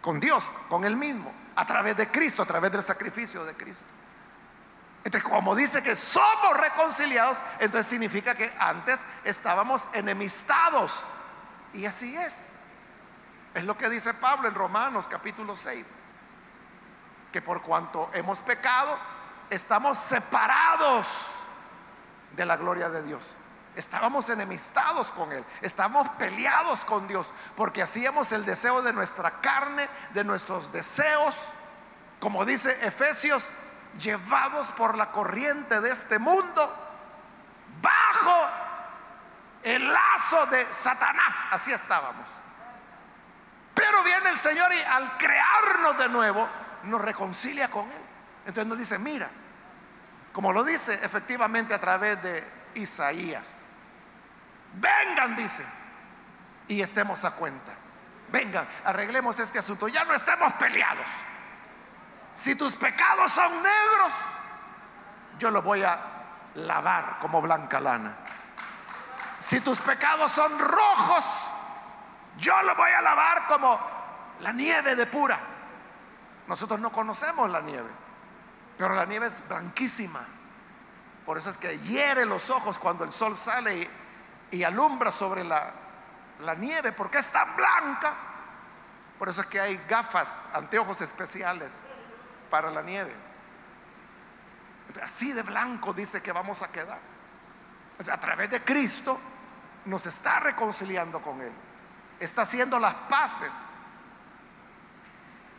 [0.00, 3.84] con Dios, con Él mismo, a través de Cristo, a través del sacrificio de Cristo.
[5.04, 11.02] Entonces, como dice que somos reconciliados, entonces significa que antes estábamos enemistados.
[11.74, 12.60] Y así es.
[13.54, 15.84] Es lo que dice Pablo en Romanos capítulo 6.
[17.32, 18.96] Que por cuanto hemos pecado,
[19.50, 21.06] estamos separados
[22.36, 23.24] de la gloria de Dios.
[23.74, 29.88] Estábamos enemistados con Él, estamos peleados con Dios, porque hacíamos el deseo de nuestra carne,
[30.12, 31.34] de nuestros deseos,
[32.20, 33.50] como dice Efesios,
[33.98, 36.74] llevados por la corriente de este mundo,
[37.80, 38.46] bajo
[39.62, 42.26] el lazo de Satanás, así estábamos.
[43.74, 46.48] Pero viene el Señor y al crearnos de nuevo,
[46.84, 48.02] nos reconcilia con Él.
[48.46, 49.28] Entonces nos dice, mira,
[50.32, 53.64] como lo dice efectivamente a través de Isaías,
[54.74, 55.64] vengan, dice,
[56.68, 57.72] y estemos a cuenta.
[58.30, 61.06] Vengan, arreglemos este asunto, ya no estemos peleados.
[62.34, 64.14] Si tus pecados son negros,
[65.38, 65.98] yo los voy a
[66.54, 68.16] lavar como blanca lana.
[69.38, 71.24] Si tus pecados son rojos,
[72.38, 73.78] yo los voy a lavar como
[74.40, 75.38] la nieve de pura.
[76.46, 77.90] Nosotros no conocemos la nieve,
[78.78, 80.20] pero la nieve es blanquísima.
[81.26, 83.88] Por eso es que hiere los ojos cuando el sol sale
[84.50, 85.70] y, alumbra sobre la,
[86.40, 88.14] la nieve, porque es tan blanca.
[89.18, 91.82] Por eso es que hay gafas, anteojos especiales
[92.52, 93.16] para la nieve.
[95.02, 96.98] Así de blanco dice que vamos a quedar.
[98.10, 99.18] A través de Cristo
[99.86, 101.50] nos está reconciliando con Él.
[102.20, 103.54] Está haciendo las paces.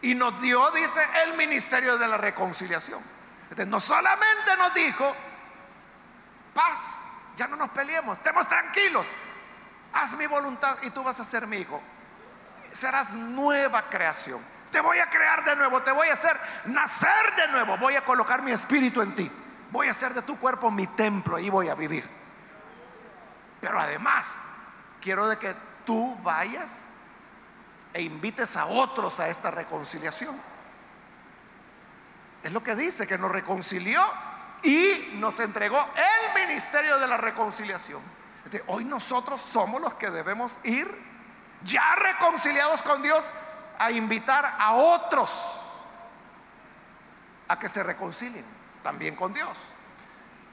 [0.04, 3.02] Y nos dio, dice, el ministerio de la reconciliación.
[3.66, 5.16] No solamente nos dijo,
[6.54, 7.00] paz,
[7.36, 9.08] ya no nos peleemos, estemos tranquilos,
[9.94, 11.82] haz mi voluntad y tú vas a ser mi hijo.
[12.72, 14.53] Serás nueva creación.
[14.74, 18.03] Te voy a crear de nuevo, te voy a hacer nacer de nuevo, voy a
[18.03, 19.32] colocar mi espíritu en ti.
[19.69, 22.09] Voy a hacer de tu cuerpo mi templo y voy a vivir.
[23.61, 24.36] Pero además,
[24.99, 25.53] quiero de que
[25.86, 26.86] tú vayas
[27.93, 30.36] e invites a otros a esta reconciliación.
[32.41, 34.03] Es lo que dice, que nos reconcilió
[34.63, 38.01] y nos entregó el ministerio de la reconciliación.
[38.65, 40.88] hoy nosotros somos los que debemos ir
[41.63, 43.32] ya reconciliados con Dios
[43.84, 45.61] a invitar a otros
[47.47, 48.45] a que se reconcilien
[48.81, 49.57] también con Dios.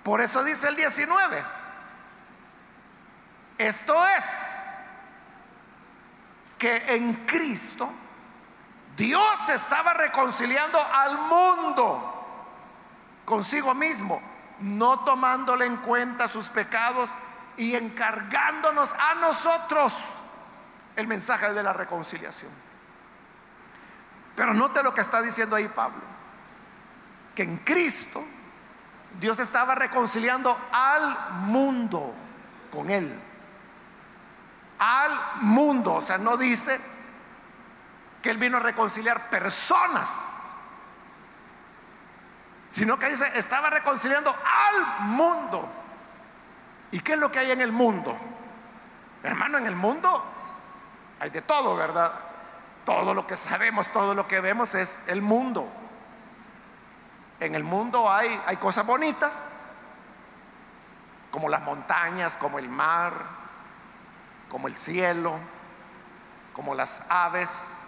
[0.02, 1.44] Por eso dice el 19,
[3.58, 4.66] esto es
[6.58, 7.90] que en Cristo
[8.96, 12.16] Dios estaba reconciliando al mundo
[13.24, 14.20] consigo mismo,
[14.60, 17.14] no tomándole en cuenta sus pecados
[17.56, 19.94] y encargándonos a nosotros
[20.96, 22.69] el mensaje de la reconciliación.
[24.40, 26.00] Pero note lo que está diciendo ahí Pablo,
[27.34, 28.24] que en Cristo
[29.20, 32.14] Dios estaba reconciliando al mundo
[32.72, 33.20] con Él.
[34.78, 36.80] Al mundo, o sea, no dice
[38.22, 40.52] que Él vino a reconciliar personas,
[42.70, 45.68] sino que dice, estaba reconciliando al mundo.
[46.92, 48.16] ¿Y qué es lo que hay en el mundo?
[49.22, 50.24] Hermano, en el mundo
[51.20, 52.29] hay de todo, ¿verdad?
[52.84, 55.68] Todo lo que sabemos, todo lo que vemos es el mundo.
[57.38, 59.52] En el mundo hay, hay cosas bonitas,
[61.30, 63.12] como las montañas, como el mar,
[64.48, 65.38] como el cielo,
[66.52, 67.78] como las aves,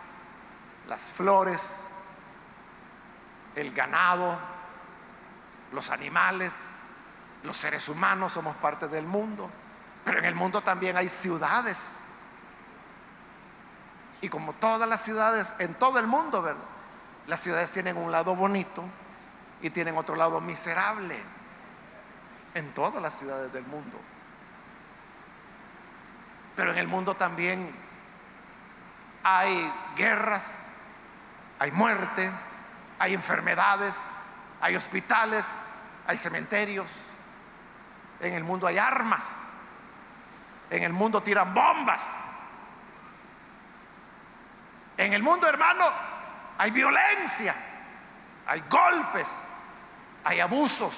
[0.88, 1.84] las flores,
[3.54, 4.38] el ganado,
[5.72, 6.68] los animales,
[7.42, 9.50] los seres humanos somos parte del mundo.
[10.04, 12.01] Pero en el mundo también hay ciudades
[14.22, 16.62] y como todas las ciudades en todo el mundo, ¿verdad?
[17.26, 18.84] Las ciudades tienen un lado bonito
[19.60, 21.20] y tienen otro lado miserable.
[22.54, 23.98] En todas las ciudades del mundo.
[26.54, 27.74] Pero en el mundo también
[29.24, 30.68] hay guerras,
[31.58, 32.30] hay muerte,
[32.98, 34.02] hay enfermedades,
[34.60, 35.46] hay hospitales,
[36.06, 36.90] hay cementerios.
[38.20, 39.48] En el mundo hay armas.
[40.70, 42.31] En el mundo tiran bombas.
[44.96, 45.84] En el mundo, hermano,
[46.58, 47.54] hay violencia,
[48.46, 49.28] hay golpes,
[50.24, 50.94] hay abusos.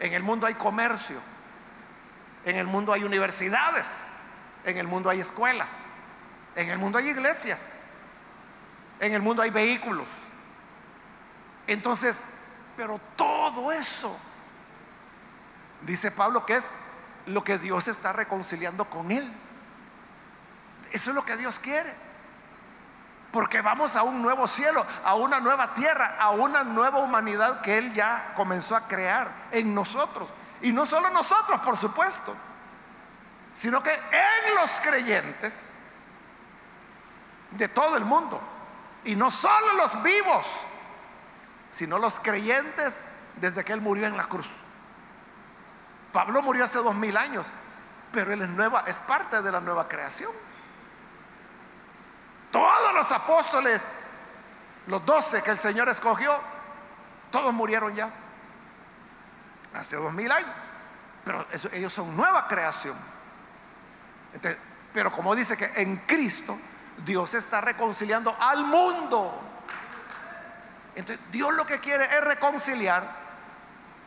[0.00, 1.20] En el mundo hay comercio,
[2.44, 3.88] en el mundo hay universidades,
[4.64, 5.84] en el mundo hay escuelas,
[6.56, 7.84] en el mundo hay iglesias,
[9.00, 10.06] en el mundo hay vehículos.
[11.66, 12.26] Entonces,
[12.76, 14.16] pero todo eso,
[15.82, 16.74] dice Pablo, que es
[17.26, 19.32] lo que Dios está reconciliando con él.
[20.94, 21.92] Eso es lo que Dios quiere.
[23.32, 27.76] Porque vamos a un nuevo cielo, a una nueva tierra, a una nueva humanidad que
[27.76, 30.28] Él ya comenzó a crear en nosotros.
[30.62, 32.32] Y no solo nosotros, por supuesto,
[33.52, 35.72] sino que en los creyentes
[37.50, 38.40] de todo el mundo.
[39.04, 40.46] Y no solo los vivos,
[41.72, 43.00] sino los creyentes
[43.34, 44.46] desde que Él murió en la cruz.
[46.12, 47.48] Pablo murió hace dos mil años,
[48.12, 50.30] pero Él es nueva, es parte de la nueva creación.
[52.54, 53.82] Todos los apóstoles,
[54.86, 56.38] los doce que el Señor escogió,
[57.32, 58.08] todos murieron ya.
[59.74, 60.52] Hace dos mil años.
[61.24, 62.96] Pero ellos son nueva creación.
[64.92, 66.56] pero como dice que en Cristo
[67.04, 69.36] Dios está reconciliando al mundo.
[70.94, 73.02] Entonces Dios lo que quiere es reconciliar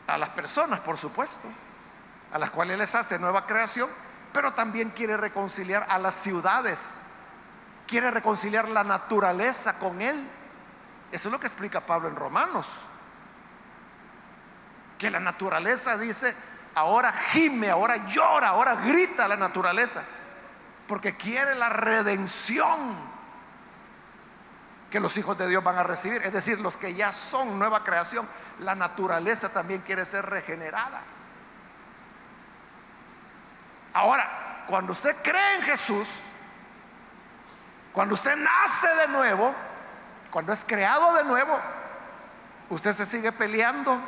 [0.08, 1.50] a las personas, por supuesto,
[2.32, 3.90] a las cuales les hace nueva creación,
[4.32, 7.07] pero también quiere reconciliar a las ciudades
[7.88, 10.22] quiere reconciliar la naturaleza con Él.
[11.12, 12.68] Eso es lo que explica Pablo en Romanos.
[15.00, 16.36] Que la naturaleza dice,
[16.76, 20.04] ahora gime, ahora llora, ahora grita la naturaleza.
[20.88, 23.18] Porque quiere la redención
[24.90, 26.22] que los hijos de Dios van a recibir.
[26.24, 28.28] Es decir, los que ya son nueva creación,
[28.60, 31.02] la naturaleza también quiere ser regenerada.
[33.94, 36.08] Ahora, cuando usted cree en Jesús,
[37.98, 39.56] cuando usted nace de nuevo,
[40.30, 41.60] cuando es creado de nuevo,
[42.70, 44.00] usted se sigue peleando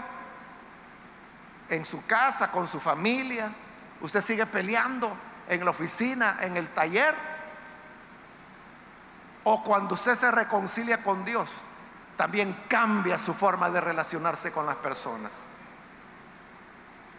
[1.69, 3.51] en su casa, con su familia,
[4.01, 5.11] usted sigue peleando
[5.47, 7.15] en la oficina, en el taller,
[9.43, 11.49] o cuando usted se reconcilia con Dios,
[12.15, 15.31] también cambia su forma de relacionarse con las personas.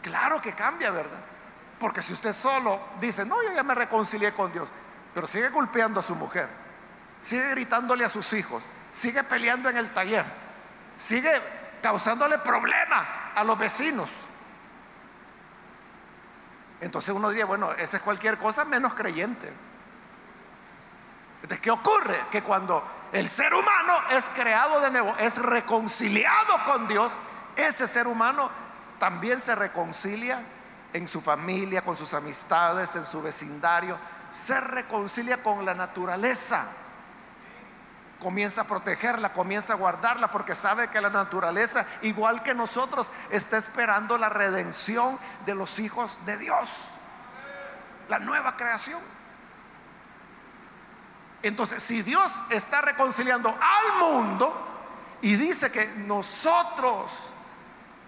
[0.02, 1.20] Claro que cambia, ¿verdad?
[1.80, 4.68] Porque si usted solo dice, no, yo ya me reconcilié con Dios,
[5.14, 6.48] pero sigue golpeando a su mujer,
[7.20, 10.24] sigue gritándole a sus hijos, sigue peleando en el taller,
[10.96, 11.32] sigue
[11.82, 14.08] causándole problemas a los vecinos.
[16.80, 19.52] Entonces uno diría, bueno, esa es cualquier cosa menos creyente.
[21.42, 22.18] Entonces, ¿qué ocurre?
[22.30, 22.82] Que cuando
[23.12, 27.18] el ser humano es creado de nuevo, es reconciliado con Dios,
[27.56, 28.50] ese ser humano
[28.98, 30.42] también se reconcilia
[30.92, 33.96] en su familia, con sus amistades, en su vecindario,
[34.30, 36.66] se reconcilia con la naturaleza
[38.20, 43.56] comienza a protegerla, comienza a guardarla, porque sabe que la naturaleza, igual que nosotros, está
[43.56, 46.68] esperando la redención de los hijos de Dios,
[48.08, 49.00] la nueva creación.
[51.42, 54.68] Entonces, si Dios está reconciliando al mundo
[55.22, 57.30] y dice que nosotros,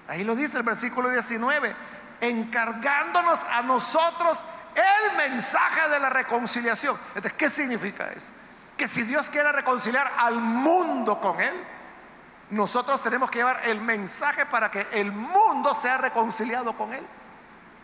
[0.06, 1.74] ahí lo dice el versículo 19,
[2.20, 4.44] encargándonos a nosotros
[4.74, 6.96] el mensaje de la reconciliación.
[7.14, 8.32] Entonces, ¿qué significa eso?
[8.82, 11.54] que si Dios quiere reconciliar al mundo con Él,
[12.50, 17.06] nosotros tenemos que llevar el mensaje para que el mundo sea reconciliado con Él.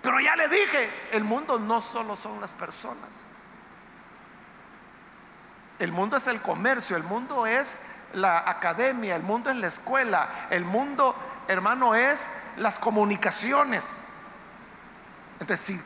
[0.03, 3.27] Pero ya le dije, el mundo no solo son las personas.
[5.79, 7.83] El mundo es el comercio, el mundo es
[8.15, 11.15] la academia, el mundo es la escuela, el mundo,
[11.47, 14.03] hermano, es las comunicaciones.
[15.39, 15.81] Entonces, si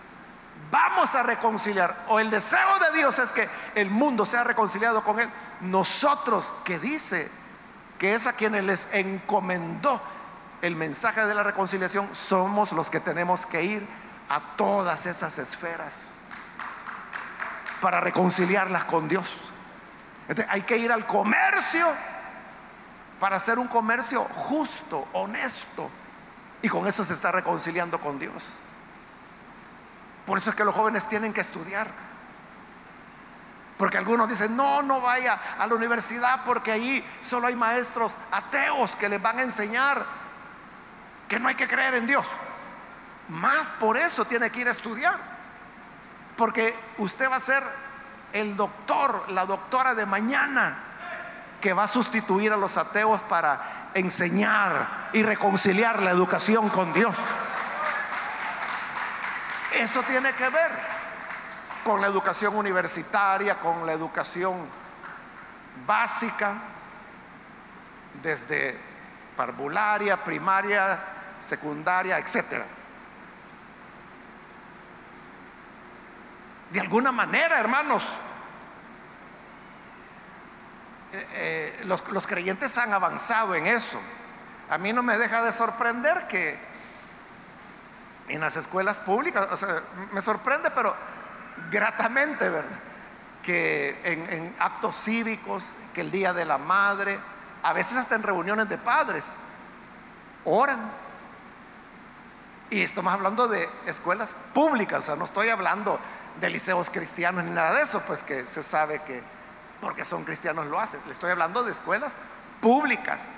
[0.72, 5.20] vamos a reconciliar, o el deseo de Dios es que el mundo sea reconciliado con
[5.20, 5.28] Él,
[5.60, 7.30] nosotros que dice
[7.98, 10.00] que es a quienes les encomendó
[10.62, 13.86] el mensaje de la reconciliación, somos los que tenemos que ir
[14.30, 16.14] a todas esas esferas
[17.82, 19.26] para reconciliarlas con Dios.
[20.48, 21.86] hay que ir al comercio
[23.20, 25.90] para hacer un comercio justo, honesto,
[26.62, 28.58] y con eso se está reconciliando con Dios.
[30.26, 31.88] Por eso es que los jóvenes tienen que estudiar.
[33.76, 38.94] Porque algunos dicen, no, no vaya a la universidad porque ahí solo hay maestros ateos
[38.96, 40.04] que les van a enseñar
[41.28, 42.26] que no hay que creer en Dios.
[43.28, 45.16] Más por eso tiene que ir a estudiar.
[46.36, 47.62] Porque usted va a ser
[48.32, 50.76] el doctor, la doctora de mañana
[51.60, 57.16] que va a sustituir a los ateos para enseñar y reconciliar la educación con Dios.
[59.74, 60.70] Eso tiene que ver
[61.84, 64.66] con la educación universitaria, con la educación
[65.86, 66.54] básica,
[68.22, 68.78] desde
[69.36, 70.98] parvularia, primaria,
[71.40, 72.62] secundaria, etc.
[76.70, 78.04] De alguna manera, hermanos,
[81.12, 84.00] eh, eh, los creyentes han avanzado en eso.
[84.70, 86.71] A mí no me deja de sorprender que
[88.28, 90.94] en las escuelas públicas, o sea, me sorprende, pero
[91.70, 92.78] gratamente, ¿verdad?
[93.42, 97.18] Que en, actos cívicos, que el Día de la Madre,
[97.62, 99.40] a veces hasta en reuniones de padres,
[100.44, 100.78] oran.
[102.70, 105.98] Y estamos hablando de escuelas públicas, o sea, no estoy hablando
[106.40, 109.22] de liceos cristianos ni nada de eso, pues que se sabe que
[109.82, 111.00] porque son cristianos lo hacen.
[111.06, 112.14] Le estoy hablando de escuelas
[112.60, 113.30] públicas.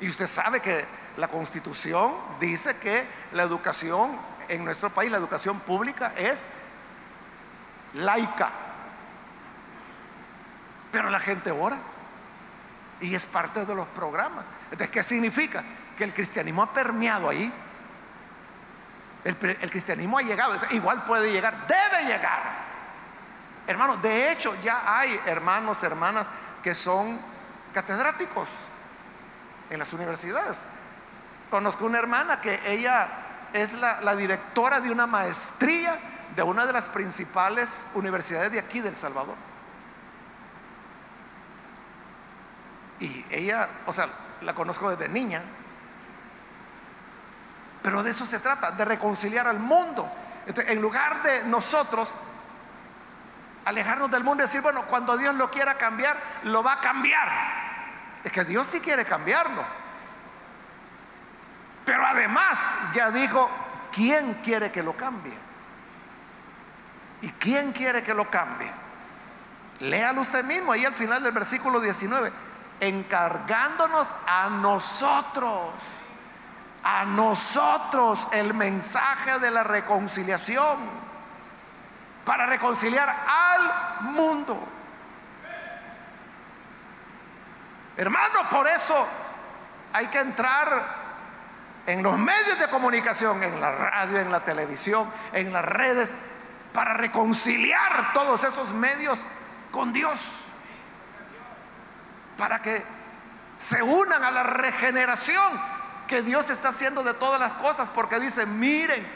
[0.00, 0.84] Y usted sabe que
[1.16, 4.16] la constitución dice que la educación
[4.48, 6.46] en nuestro país, la educación pública es
[7.94, 8.50] laica.
[10.92, 11.78] Pero la gente ora
[13.00, 14.44] y es parte de los programas.
[14.64, 15.62] Entonces, ¿qué significa?
[15.96, 17.52] Que el cristianismo ha permeado ahí.
[19.24, 19.36] El,
[19.70, 22.40] cristianismo ha llegado, igual puede llegar, debe llegar.
[23.66, 26.28] Hermanos, de hecho ya hay hermanos, hermanas
[26.62, 27.18] que son
[27.72, 28.48] catedráticos
[29.68, 30.66] en las universidades.
[31.50, 33.08] Conozco una hermana que ella
[33.52, 35.98] es la, directora de una maestría
[36.34, 39.36] de una de las principales universidades de aquí del Salvador.
[43.00, 44.06] Y ella, o sea,
[44.42, 45.42] la conozco desde niña.
[47.82, 50.10] Pero de eso se trata, de reconciliar al mundo.
[50.46, 52.14] en lugar de nosotros
[53.64, 57.28] alejarnos del mundo y decir, bueno, cuando Dios lo quiera cambiar, lo va a cambiar.
[58.22, 59.85] Es que Dios sí quiere cambiarlo.
[61.86, 62.58] Pero además
[62.92, 63.48] ya dijo,
[63.92, 65.32] ¿quién quiere que lo cambie?
[67.22, 68.70] ¿Y quién quiere que lo cambie?
[69.80, 72.32] Léalo usted mismo ahí al final del versículo 19,
[72.80, 75.70] encargándonos a nosotros,
[76.82, 80.78] a nosotros el mensaje de la reconciliación,
[82.24, 84.60] para reconciliar al mundo.
[87.96, 89.06] Hermano, por eso
[89.92, 91.05] hay que entrar
[91.86, 96.14] en los medios de comunicación, en la radio, en la televisión, en las redes,
[96.72, 99.20] para reconciliar todos esos medios
[99.70, 100.20] con Dios.
[102.36, 102.82] Para que
[103.56, 105.76] se unan a la regeneración
[106.06, 109.06] que Dios está haciendo de todas las cosas, porque dice, miren,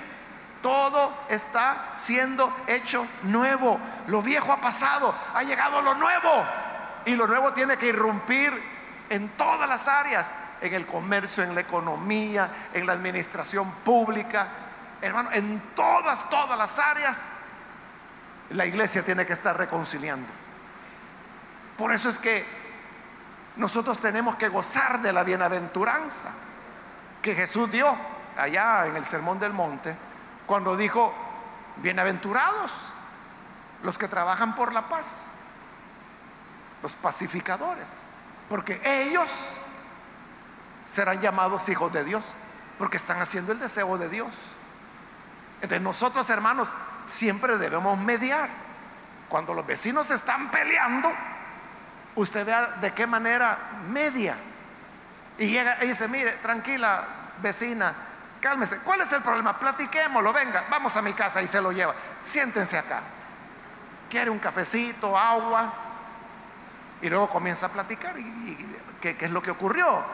[0.63, 3.81] todo está siendo hecho nuevo.
[4.07, 6.45] Lo viejo ha pasado, ha llegado lo nuevo.
[7.05, 8.53] Y lo nuevo tiene que irrumpir
[9.09, 10.27] en todas las áreas,
[10.61, 14.49] en el comercio, en la economía, en la administración pública,
[15.01, 17.27] hermano, en todas, todas las áreas,
[18.51, 20.29] la iglesia tiene que estar reconciliando.
[21.77, 22.45] Por eso es que
[23.57, 26.31] nosotros tenemos que gozar de la bienaventuranza
[27.23, 27.95] que Jesús dio
[28.37, 29.97] allá en el Sermón del Monte,
[30.47, 31.15] cuando dijo,
[31.77, 32.73] bienaventurados
[33.83, 35.31] los que trabajan por la paz
[36.83, 38.03] los pacificadores,
[38.49, 39.29] porque ellos
[40.85, 42.31] serán llamados hijos de Dios,
[42.79, 44.35] porque están haciendo el deseo de Dios.
[45.57, 46.73] Entonces nosotros, hermanos,
[47.07, 48.49] siempre debemos mediar.
[49.29, 51.13] Cuando los vecinos están peleando,
[52.17, 53.59] usted vea de qué manera
[53.89, 54.37] media.
[55.39, 57.05] Y llega y dice, mire, tranquila,
[57.41, 57.95] vecina,
[58.41, 58.79] cálmese.
[58.79, 59.59] ¿Cuál es el problema?
[59.59, 61.95] Platiquémoslo, venga, vamos a mi casa y se lo lleva.
[62.23, 63.01] Siéntense acá.
[64.11, 65.73] ¿Quiere un cafecito, agua?
[67.01, 68.19] Y luego comienza a platicar.
[68.19, 70.05] ¿Y, qué, es lo que ocurrió?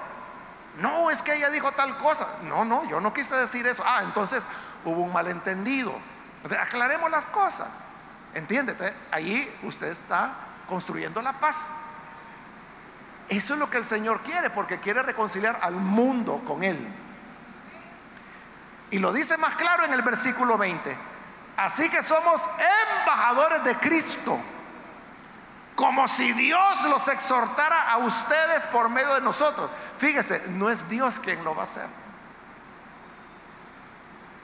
[0.77, 2.27] No, es que ella dijo tal cosa.
[2.43, 3.83] No, no, yo no quise decir eso.
[3.87, 4.47] Ah, entonces
[4.85, 5.93] hubo un malentendido.
[6.61, 7.69] aclaremos las cosas.
[8.35, 10.33] Entiéndete, ahí usted está
[10.69, 11.71] construyendo la paz.
[13.29, 16.79] Eso es lo que el Señor quiere, porque quiere reconciliar al mundo con Él.
[18.91, 20.97] Y lo dice más claro en el versículo 20.
[21.57, 22.49] Así que somos
[23.01, 24.39] embajadores de Cristo
[25.77, 29.71] como si Dios los exhortara a ustedes por medio de nosotros.
[29.99, 31.87] Fíjese, no es Dios quien lo va a hacer.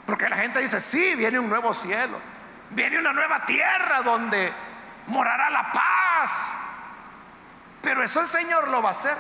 [0.07, 2.19] Porque la gente dice, sí, viene un nuevo cielo,
[2.71, 4.53] viene una nueva tierra donde
[5.07, 6.55] morará la paz.
[7.81, 9.17] Pero eso el Señor lo va a hacer.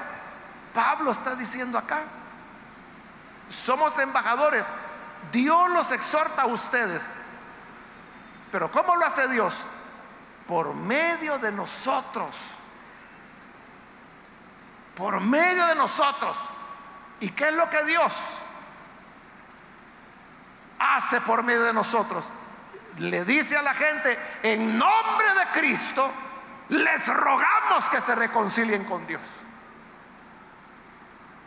[0.74, 2.02] Pablo está diciendo acá,
[3.48, 4.64] somos embajadores.
[5.30, 7.10] Dios los exhorta a ustedes.
[8.50, 9.54] Pero ¿cómo lo hace Dios?
[10.46, 12.34] por medio de nosotros.
[14.96, 16.36] Por medio de nosotros.
[17.20, 18.12] ¿Y qué es lo que Dios
[20.78, 22.28] hace por medio de nosotros?
[22.98, 26.10] Le dice a la gente, en nombre de Cristo,
[26.70, 29.22] les rogamos que se reconcilien con Dios.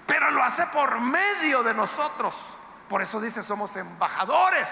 [0.05, 2.35] Pero lo hace por medio de nosotros.
[2.87, 4.71] Por eso dice, somos embajadores.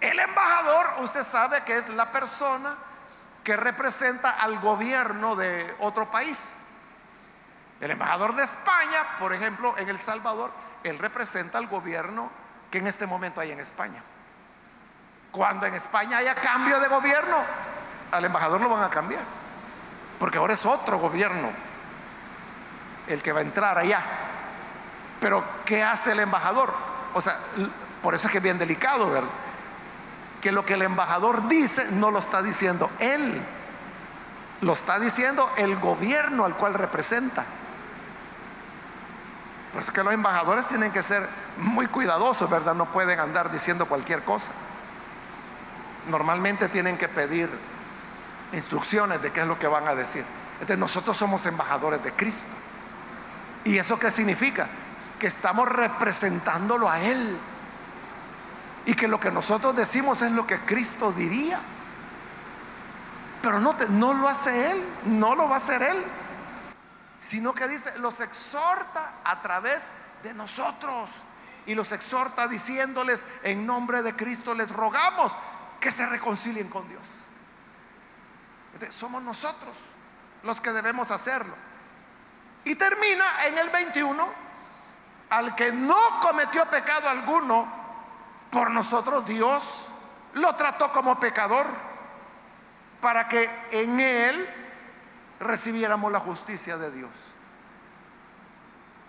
[0.00, 2.74] El embajador, usted sabe que es la persona
[3.44, 6.59] que representa al gobierno de otro país.
[7.80, 10.50] El embajador de España, por ejemplo, en El Salvador,
[10.84, 12.30] él representa al gobierno
[12.70, 14.02] que en este momento hay en España.
[15.32, 17.36] Cuando en España haya cambio de gobierno,
[18.10, 19.22] al embajador lo van a cambiar.
[20.18, 21.50] Porque ahora es otro gobierno
[23.06, 24.02] el que va a entrar allá.
[25.20, 26.72] Pero ¿qué hace el embajador?
[27.14, 27.36] O sea,
[28.02, 29.30] por eso es que es bien delicado, ¿verdad?
[30.40, 33.42] Que lo que el embajador dice no lo está diciendo él,
[34.62, 37.44] lo está diciendo el gobierno al cual representa.
[39.72, 41.26] Por eso que los embajadores tienen que ser
[41.58, 42.74] muy cuidadosos, ¿verdad?
[42.74, 44.50] No pueden andar diciendo cualquier cosa.
[46.08, 47.48] Normalmente tienen que pedir
[48.52, 50.24] instrucciones de qué es lo que van a decir.
[50.54, 52.46] Entonces nosotros somos embajadores de Cristo.
[53.64, 54.68] ¿Y eso qué significa?
[55.20, 57.38] Que estamos representándolo a Él.
[58.86, 61.60] Y que lo que nosotros decimos es lo que Cristo diría.
[63.40, 66.04] Pero no, no lo hace Él, no lo va a hacer Él
[67.20, 69.88] sino que dice, los exhorta a través
[70.22, 71.10] de nosotros.
[71.66, 75.36] Y los exhorta diciéndoles, en nombre de Cristo les rogamos
[75.78, 77.02] que se reconcilien con Dios.
[78.90, 79.76] somos nosotros
[80.42, 81.54] los que debemos hacerlo.
[82.64, 84.28] Y termina en el 21,
[85.30, 87.80] al que no cometió pecado alguno,
[88.50, 89.86] por nosotros Dios
[90.34, 91.66] lo trató como pecador,
[93.00, 94.48] para que en él
[95.40, 97.10] recibiéramos la justicia de Dios.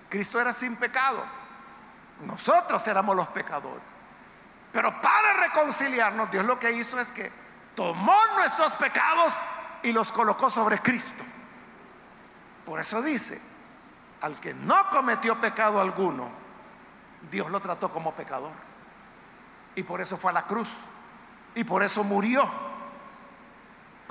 [0.09, 1.23] Cristo era sin pecado.
[2.25, 3.83] Nosotros éramos los pecadores.
[4.71, 7.31] Pero para reconciliarnos, Dios lo que hizo es que
[7.75, 9.39] tomó nuestros pecados
[9.83, 11.23] y los colocó sobre Cristo.
[12.65, 13.41] Por eso dice,
[14.21, 16.29] al que no cometió pecado alguno,
[17.29, 18.51] Dios lo trató como pecador.
[19.75, 20.69] Y por eso fue a la cruz.
[21.55, 22.49] Y por eso murió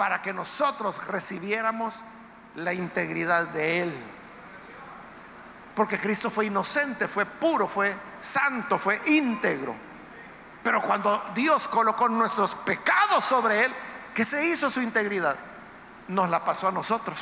[0.01, 2.03] para que nosotros recibiéramos
[2.55, 4.05] la integridad de Él.
[5.77, 9.75] Porque Cristo fue inocente, fue puro, fue santo, fue íntegro.
[10.63, 13.75] Pero cuando Dios colocó nuestros pecados sobre Él,
[14.15, 15.37] ¿qué se hizo su integridad?
[16.09, 17.19] Nos la pasó a nosotros.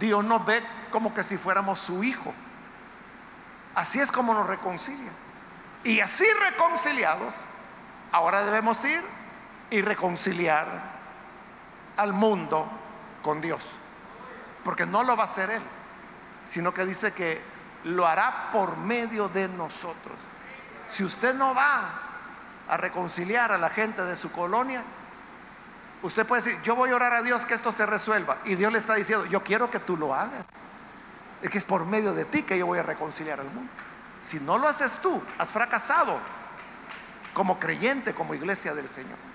[0.00, 2.32] Dios nos ve como que si fuéramos su hijo.
[3.74, 5.12] Así es como nos reconcilia.
[5.84, 7.44] Y así reconciliados,
[8.10, 9.17] ahora debemos ir
[9.70, 10.66] y reconciliar
[11.96, 12.66] al mundo
[13.22, 13.62] con Dios.
[14.64, 15.62] Porque no lo va a hacer Él,
[16.44, 17.40] sino que dice que
[17.84, 20.16] lo hará por medio de nosotros.
[20.88, 21.90] Si usted no va
[22.68, 24.82] a reconciliar a la gente de su colonia,
[26.02, 28.38] usted puede decir, yo voy a orar a Dios que esto se resuelva.
[28.44, 30.44] Y Dios le está diciendo, yo quiero que tú lo hagas.
[31.42, 33.70] Es que es por medio de ti que yo voy a reconciliar al mundo.
[34.22, 36.18] Si no lo haces tú, has fracasado
[37.32, 39.27] como creyente, como iglesia del Señor.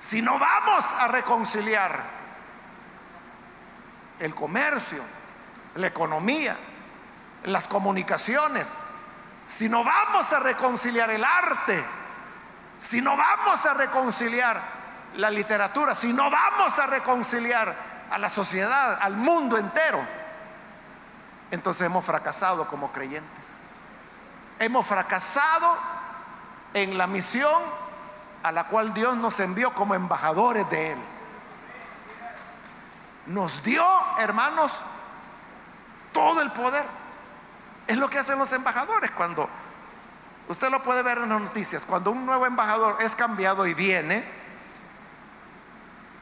[0.00, 2.02] Si no vamos a reconciliar
[4.20, 5.02] el comercio,
[5.74, 6.56] la economía,
[7.44, 8.80] las comunicaciones,
[9.46, 11.84] si no vamos a reconciliar el arte,
[12.78, 14.60] si no vamos a reconciliar
[15.16, 17.74] la literatura, si no vamos a reconciliar
[18.10, 20.00] a la sociedad, al mundo entero,
[21.50, 23.46] entonces hemos fracasado como creyentes.
[24.58, 25.76] Hemos fracasado
[26.74, 27.62] en la misión
[28.42, 30.98] a la cual Dios nos envió como embajadores de Él.
[33.26, 33.84] Nos dio,
[34.18, 34.72] hermanos,
[36.12, 36.84] todo el poder.
[37.86, 39.48] Es lo que hacen los embajadores cuando,
[40.48, 44.24] usted lo puede ver en las noticias, cuando un nuevo embajador es cambiado y viene,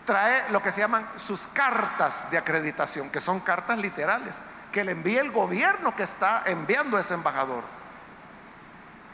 [0.04, 4.34] trae lo que se llaman sus cartas de acreditación, que son cartas literales,
[4.72, 7.62] que le envía el gobierno que está enviando a ese embajador.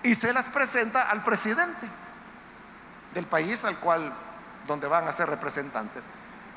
[0.02, 1.88] Y se las presenta al presidente
[3.14, 4.12] del país al cual,
[4.66, 6.02] donde van a ser representantes.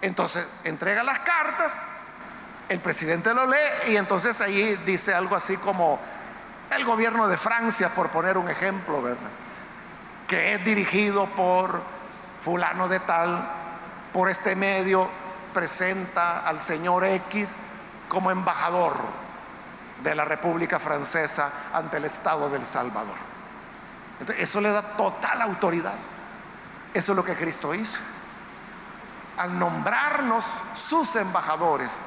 [0.01, 1.77] Entonces, entrega las cartas,
[2.69, 5.99] el presidente lo lee y entonces ahí dice algo así como
[6.71, 9.29] el gobierno de Francia, por poner un ejemplo, ¿verdad?
[10.27, 11.81] Que es dirigido por
[12.41, 13.47] fulano de tal,
[14.13, 15.09] por este medio
[15.53, 17.55] presenta al señor X
[18.09, 18.95] como embajador
[20.03, 23.15] de la República Francesa ante el Estado del Salvador.
[24.37, 25.93] eso le da total autoridad.
[26.95, 27.99] Eso es lo que Cristo hizo.
[29.37, 32.05] Al nombrarnos sus embajadores,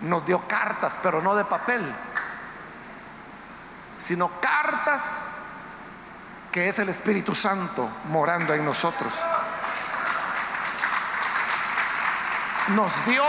[0.00, 1.84] nos dio cartas, pero no de papel,
[3.98, 5.26] sino cartas
[6.50, 9.12] que es el Espíritu Santo morando en nosotros.
[12.74, 13.24] nos dio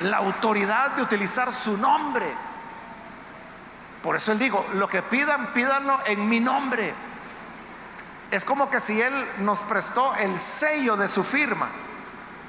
[0.00, 2.32] la autoridad de utilizar su nombre.
[4.02, 6.92] Por eso él dijo, lo que pidan, pídanlo en mi nombre.
[8.30, 11.68] Es como que si él nos prestó el sello de su firma.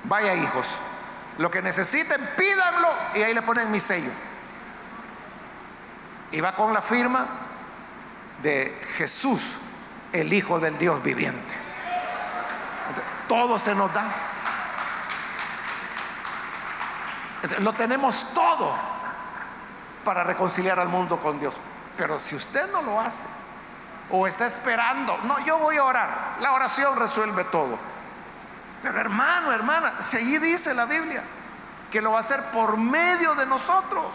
[0.05, 0.67] Vaya hijos,
[1.37, 4.11] lo que necesiten, pídanlo y ahí le ponen mi sello.
[6.31, 7.27] Y va con la firma
[8.41, 9.55] de Jesús,
[10.11, 11.53] el Hijo del Dios viviente.
[13.27, 14.05] Todo se nos da.
[17.59, 18.75] Lo tenemos todo
[20.03, 21.55] para reconciliar al mundo con Dios.
[21.97, 23.27] Pero si usted no lo hace
[24.09, 26.09] o está esperando, no, yo voy a orar.
[26.39, 27.77] La oración resuelve todo.
[28.81, 31.23] Pero hermano, hermana, si allí dice la Biblia
[31.89, 34.05] que lo va a hacer por medio de nosotros,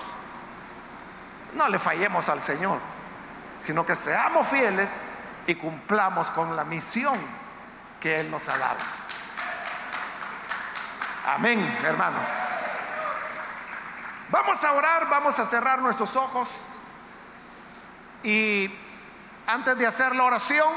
[1.54, 2.78] no le fallemos al Señor,
[3.58, 5.00] sino que seamos fieles
[5.46, 7.18] y cumplamos con la misión
[7.98, 8.78] que Él nos ha dado.
[11.26, 12.28] Amén, hermanos.
[14.30, 16.76] Vamos a orar, vamos a cerrar nuestros ojos
[18.22, 18.72] y
[19.50, 20.68] antes de hacer la oración,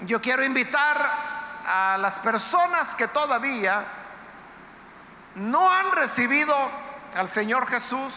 [0.00, 1.10] yo quiero invitar
[1.64, 3.84] a las personas que todavía
[5.36, 6.54] no han recibido
[7.14, 8.12] al Señor Jesús,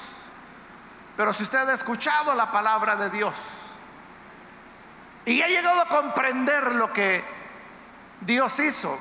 [1.16, 3.36] pero si usted ha escuchado la palabra de Dios
[5.26, 7.24] y ha llegado a comprender lo que
[8.22, 8.98] Dios hizo,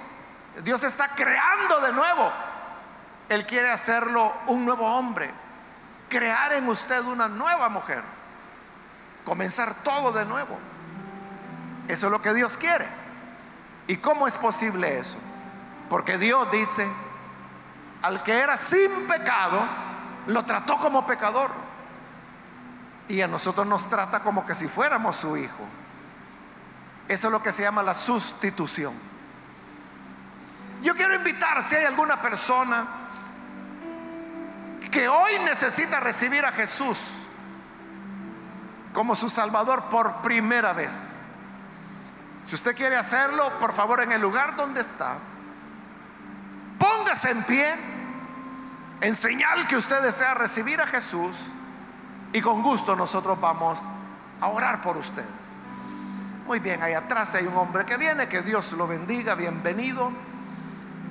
[0.62, 2.31] Dios está creando de nuevo.
[3.31, 5.31] Él quiere hacerlo un nuevo hombre,
[6.09, 8.03] crear en usted una nueva mujer,
[9.29, 10.59] comenzar todo de nuevo.
[11.87, 12.87] Eso es lo que Dios quiere.
[13.87, 15.18] ¿Y cómo es posible eso?
[15.91, 16.89] Porque Dios dice,
[18.03, 19.61] al que era sin pecado,
[20.26, 21.51] lo trató como pecador.
[23.09, 25.64] Y a nosotros nos trata como que si fuéramos su hijo.
[27.07, 28.95] Eso es lo que se llama la sustitución.
[30.83, 32.87] Yo quiero invitar si hay alguna persona
[34.91, 37.12] que hoy necesita recibir a Jesús
[38.99, 41.12] como su Salvador por primera vez.
[42.42, 45.14] Si usted quiere hacerlo, por favor, en el lugar donde está,
[46.80, 47.74] póngase en pie
[49.01, 51.36] en señal que usted desea recibir a Jesús
[52.32, 53.78] y con gusto nosotros vamos
[54.40, 55.24] a orar por usted.
[56.49, 60.11] Muy bien, ahí atrás hay un hombre que viene, que Dios lo bendiga, bienvenido.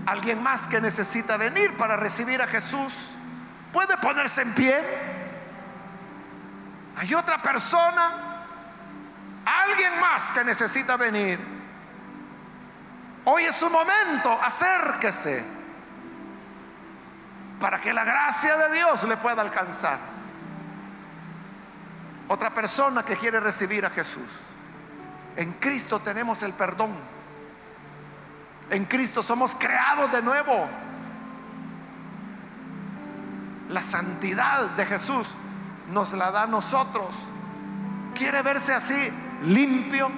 [0.05, 3.11] Alguien más que necesita venir para recibir a Jesús.
[3.71, 5.06] ¿Puede ponerse en pie?
[6.97, 8.11] Hay otra persona,
[9.45, 11.39] alguien más que necesita venir.
[13.25, 15.45] Hoy es su momento, acérquese
[17.59, 19.99] para que la gracia de Dios le pueda alcanzar.
[22.29, 24.27] Otra persona que quiere recibir a Jesús.
[25.35, 26.95] En Cristo tenemos el perdón.
[28.71, 30.67] En Cristo somos creados de nuevo
[33.69, 35.35] la santidad de Jesús
[35.89, 37.15] nos la da a nosotros.
[38.13, 39.11] ¿Quiere verse así
[39.43, 40.09] limpio?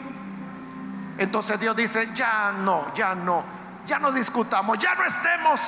[1.17, 3.43] Entonces Dios dice, ya no, ya no,
[3.85, 5.61] ya no discutamos, ya no estemos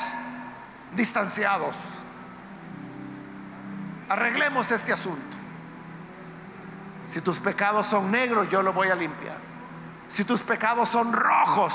[0.96, 1.76] distanciados.
[4.10, 5.38] Arreglemos este asunto.
[7.06, 9.38] Si tus pecados son negros, yo lo voy a limpiar.
[10.08, 11.74] Si tus pecados son rojos,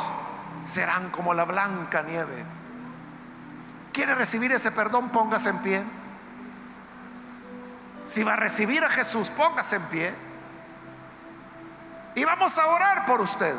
[0.62, 2.45] serán como la blanca nieve.
[3.93, 5.09] ¿Quiere recibir ese perdón?
[5.09, 5.83] Póngase en pie.
[8.07, 10.15] Si va a recibir a Jesús, póngase en pie.
[12.15, 13.55] Y vamos a orar por usted.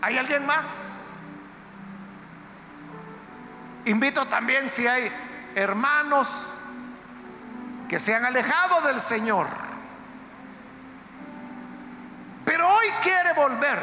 [0.00, 1.04] ¿Hay alguien más?
[3.84, 5.10] Invito también si hay
[5.54, 6.48] hermanos
[7.88, 9.46] que se han alejado del Señor,
[12.44, 13.78] pero hoy quiere volver.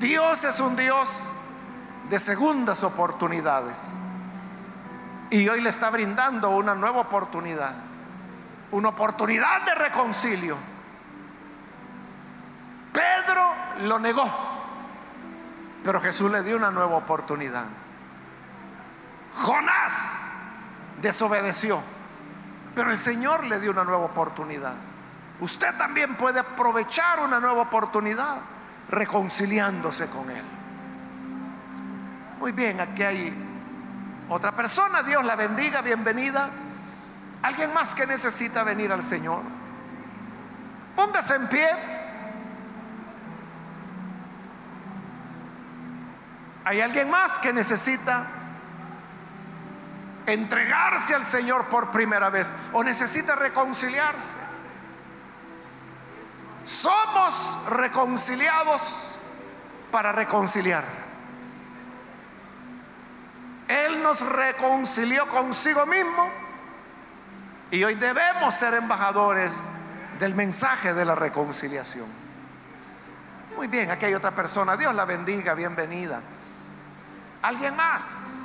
[0.00, 1.28] Dios es un Dios
[2.08, 3.88] de segundas oportunidades.
[5.30, 7.74] Y hoy le está brindando una nueva oportunidad.
[8.70, 10.56] Una oportunidad de reconcilio.
[12.92, 13.52] Pedro
[13.86, 14.24] lo negó.
[15.84, 17.64] Pero Jesús le dio una nueva oportunidad.
[19.34, 20.28] Jonás
[21.00, 21.80] desobedeció.
[22.74, 24.74] Pero el Señor le dio una nueva oportunidad.
[25.40, 28.38] Usted también puede aprovechar una nueva oportunidad
[28.88, 30.44] reconciliándose con Él.
[32.40, 33.47] Muy bien, aquí hay
[34.28, 36.50] otra persona, Dios la bendiga, bienvenida.
[37.42, 39.42] Alguien más que necesita venir al Señor.
[40.94, 41.68] Póngase en pie.
[46.64, 48.26] Hay alguien más que necesita
[50.26, 54.36] entregarse al Señor por primera vez o necesita reconciliarse.
[56.66, 59.16] somos reconciliados
[59.90, 61.07] para reconciliar.
[64.02, 66.30] Nos reconcilió consigo mismo
[67.70, 69.60] y hoy debemos ser embajadores
[70.18, 72.06] del mensaje de la reconciliación.
[73.56, 74.76] Muy bien, aquí hay otra persona.
[74.76, 76.20] Dios la bendiga, bienvenida.
[77.42, 78.38] ¿Alguien más?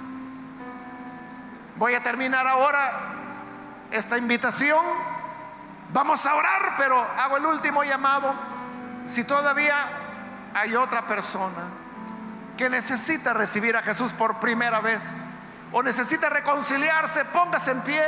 [1.77, 3.13] Voy a terminar ahora
[3.91, 4.83] esta invitación.
[5.93, 8.33] Vamos a orar, pero hago el último llamado.
[9.05, 9.75] Si todavía
[10.53, 11.63] hay otra persona
[12.57, 15.15] que necesita recibir a Jesús por primera vez
[15.73, 18.03] o necesita reconciliarse, póngase en pie.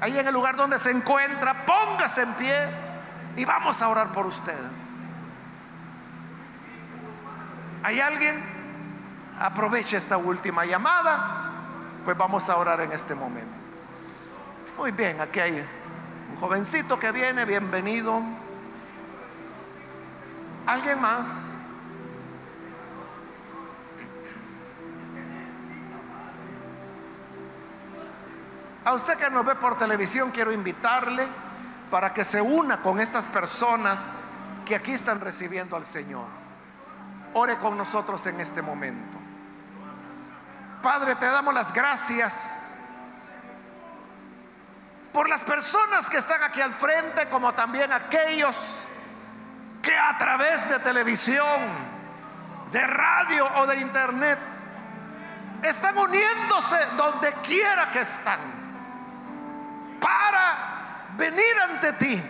[0.00, 2.54] Ahí en el lugar donde se encuentra, póngase en pie
[3.36, 4.58] y vamos a orar por usted.
[7.82, 8.40] ¿Hay alguien?
[9.40, 11.50] Aproveche esta última llamada,
[12.04, 13.56] pues vamos a orar en este momento.
[14.76, 15.64] Muy bien, aquí hay
[16.30, 18.20] un jovencito que viene, bienvenido.
[20.66, 21.57] ¿Alguien más?
[28.84, 31.26] A usted que nos ve por televisión, quiero invitarle
[31.90, 34.06] para que se una con estas personas
[34.64, 36.26] que aquí están recibiendo al Señor.
[37.34, 39.18] Ore con nosotros en este momento.
[40.82, 42.74] Padre, te damos las gracias
[45.12, 48.56] por las personas que están aquí al frente, como también aquellos
[49.82, 51.88] que a través de televisión,
[52.70, 54.38] de radio o de internet
[55.62, 58.57] están uniéndose donde quiera que están
[61.18, 62.22] venir ante ti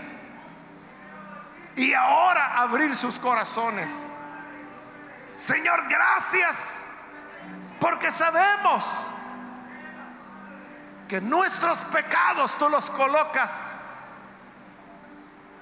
[1.76, 3.91] y ahora abrir sus corazones.
[5.36, 7.03] Señor, gracias
[7.78, 8.84] porque sabemos
[11.07, 13.80] que nuestros pecados tú los colocas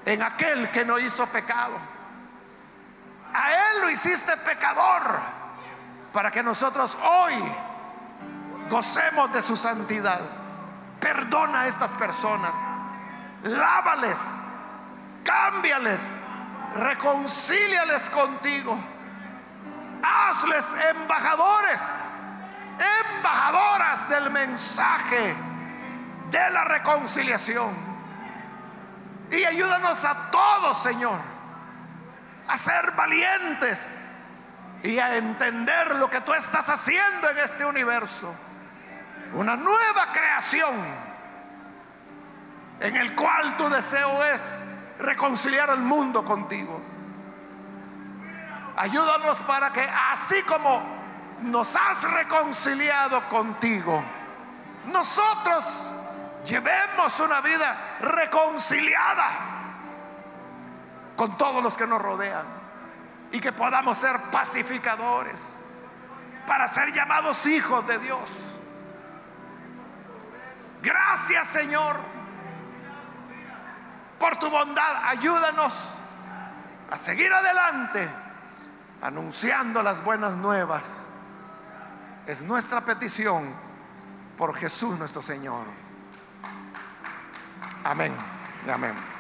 [0.04, 1.76] en aquel que no hizo pecado.
[3.34, 5.18] A él lo hiciste pecador
[6.12, 7.34] para que nosotros hoy
[8.70, 10.20] gocemos de su santidad.
[11.00, 12.54] Perdona a estas personas.
[13.44, 14.18] Lávales.
[15.24, 16.16] Cámbiales.
[16.76, 18.78] Reconcíliales contigo.
[20.02, 22.14] Hazles embajadores.
[23.14, 25.34] Embajadoras del mensaje
[26.30, 27.74] de la reconciliación.
[29.30, 31.18] Y ayúdanos a todos, Señor,
[32.48, 34.04] a ser valientes
[34.82, 38.32] y a entender lo que tú estás haciendo en este universo
[39.34, 40.74] una nueva creación
[42.80, 44.60] en el cual tu deseo es
[44.98, 46.80] reconciliar al mundo contigo.
[48.76, 50.82] Ayúdanos para que así como
[51.40, 54.02] nos has reconciliado contigo,
[54.86, 55.90] nosotros
[56.44, 59.28] llevemos una vida reconciliada
[61.16, 62.44] con todos los que nos rodean
[63.32, 65.60] y que podamos ser pacificadores
[66.46, 68.52] para ser llamados hijos de Dios.
[70.82, 71.96] Gracias Señor
[74.18, 75.04] por tu bondad.
[75.04, 75.74] Ayúdanos
[76.90, 78.08] a seguir adelante
[79.02, 81.06] anunciando las buenas nuevas.
[82.26, 83.54] Es nuestra petición
[84.36, 85.64] por Jesús nuestro Señor.
[87.84, 88.12] Amén.
[88.68, 89.15] Amén.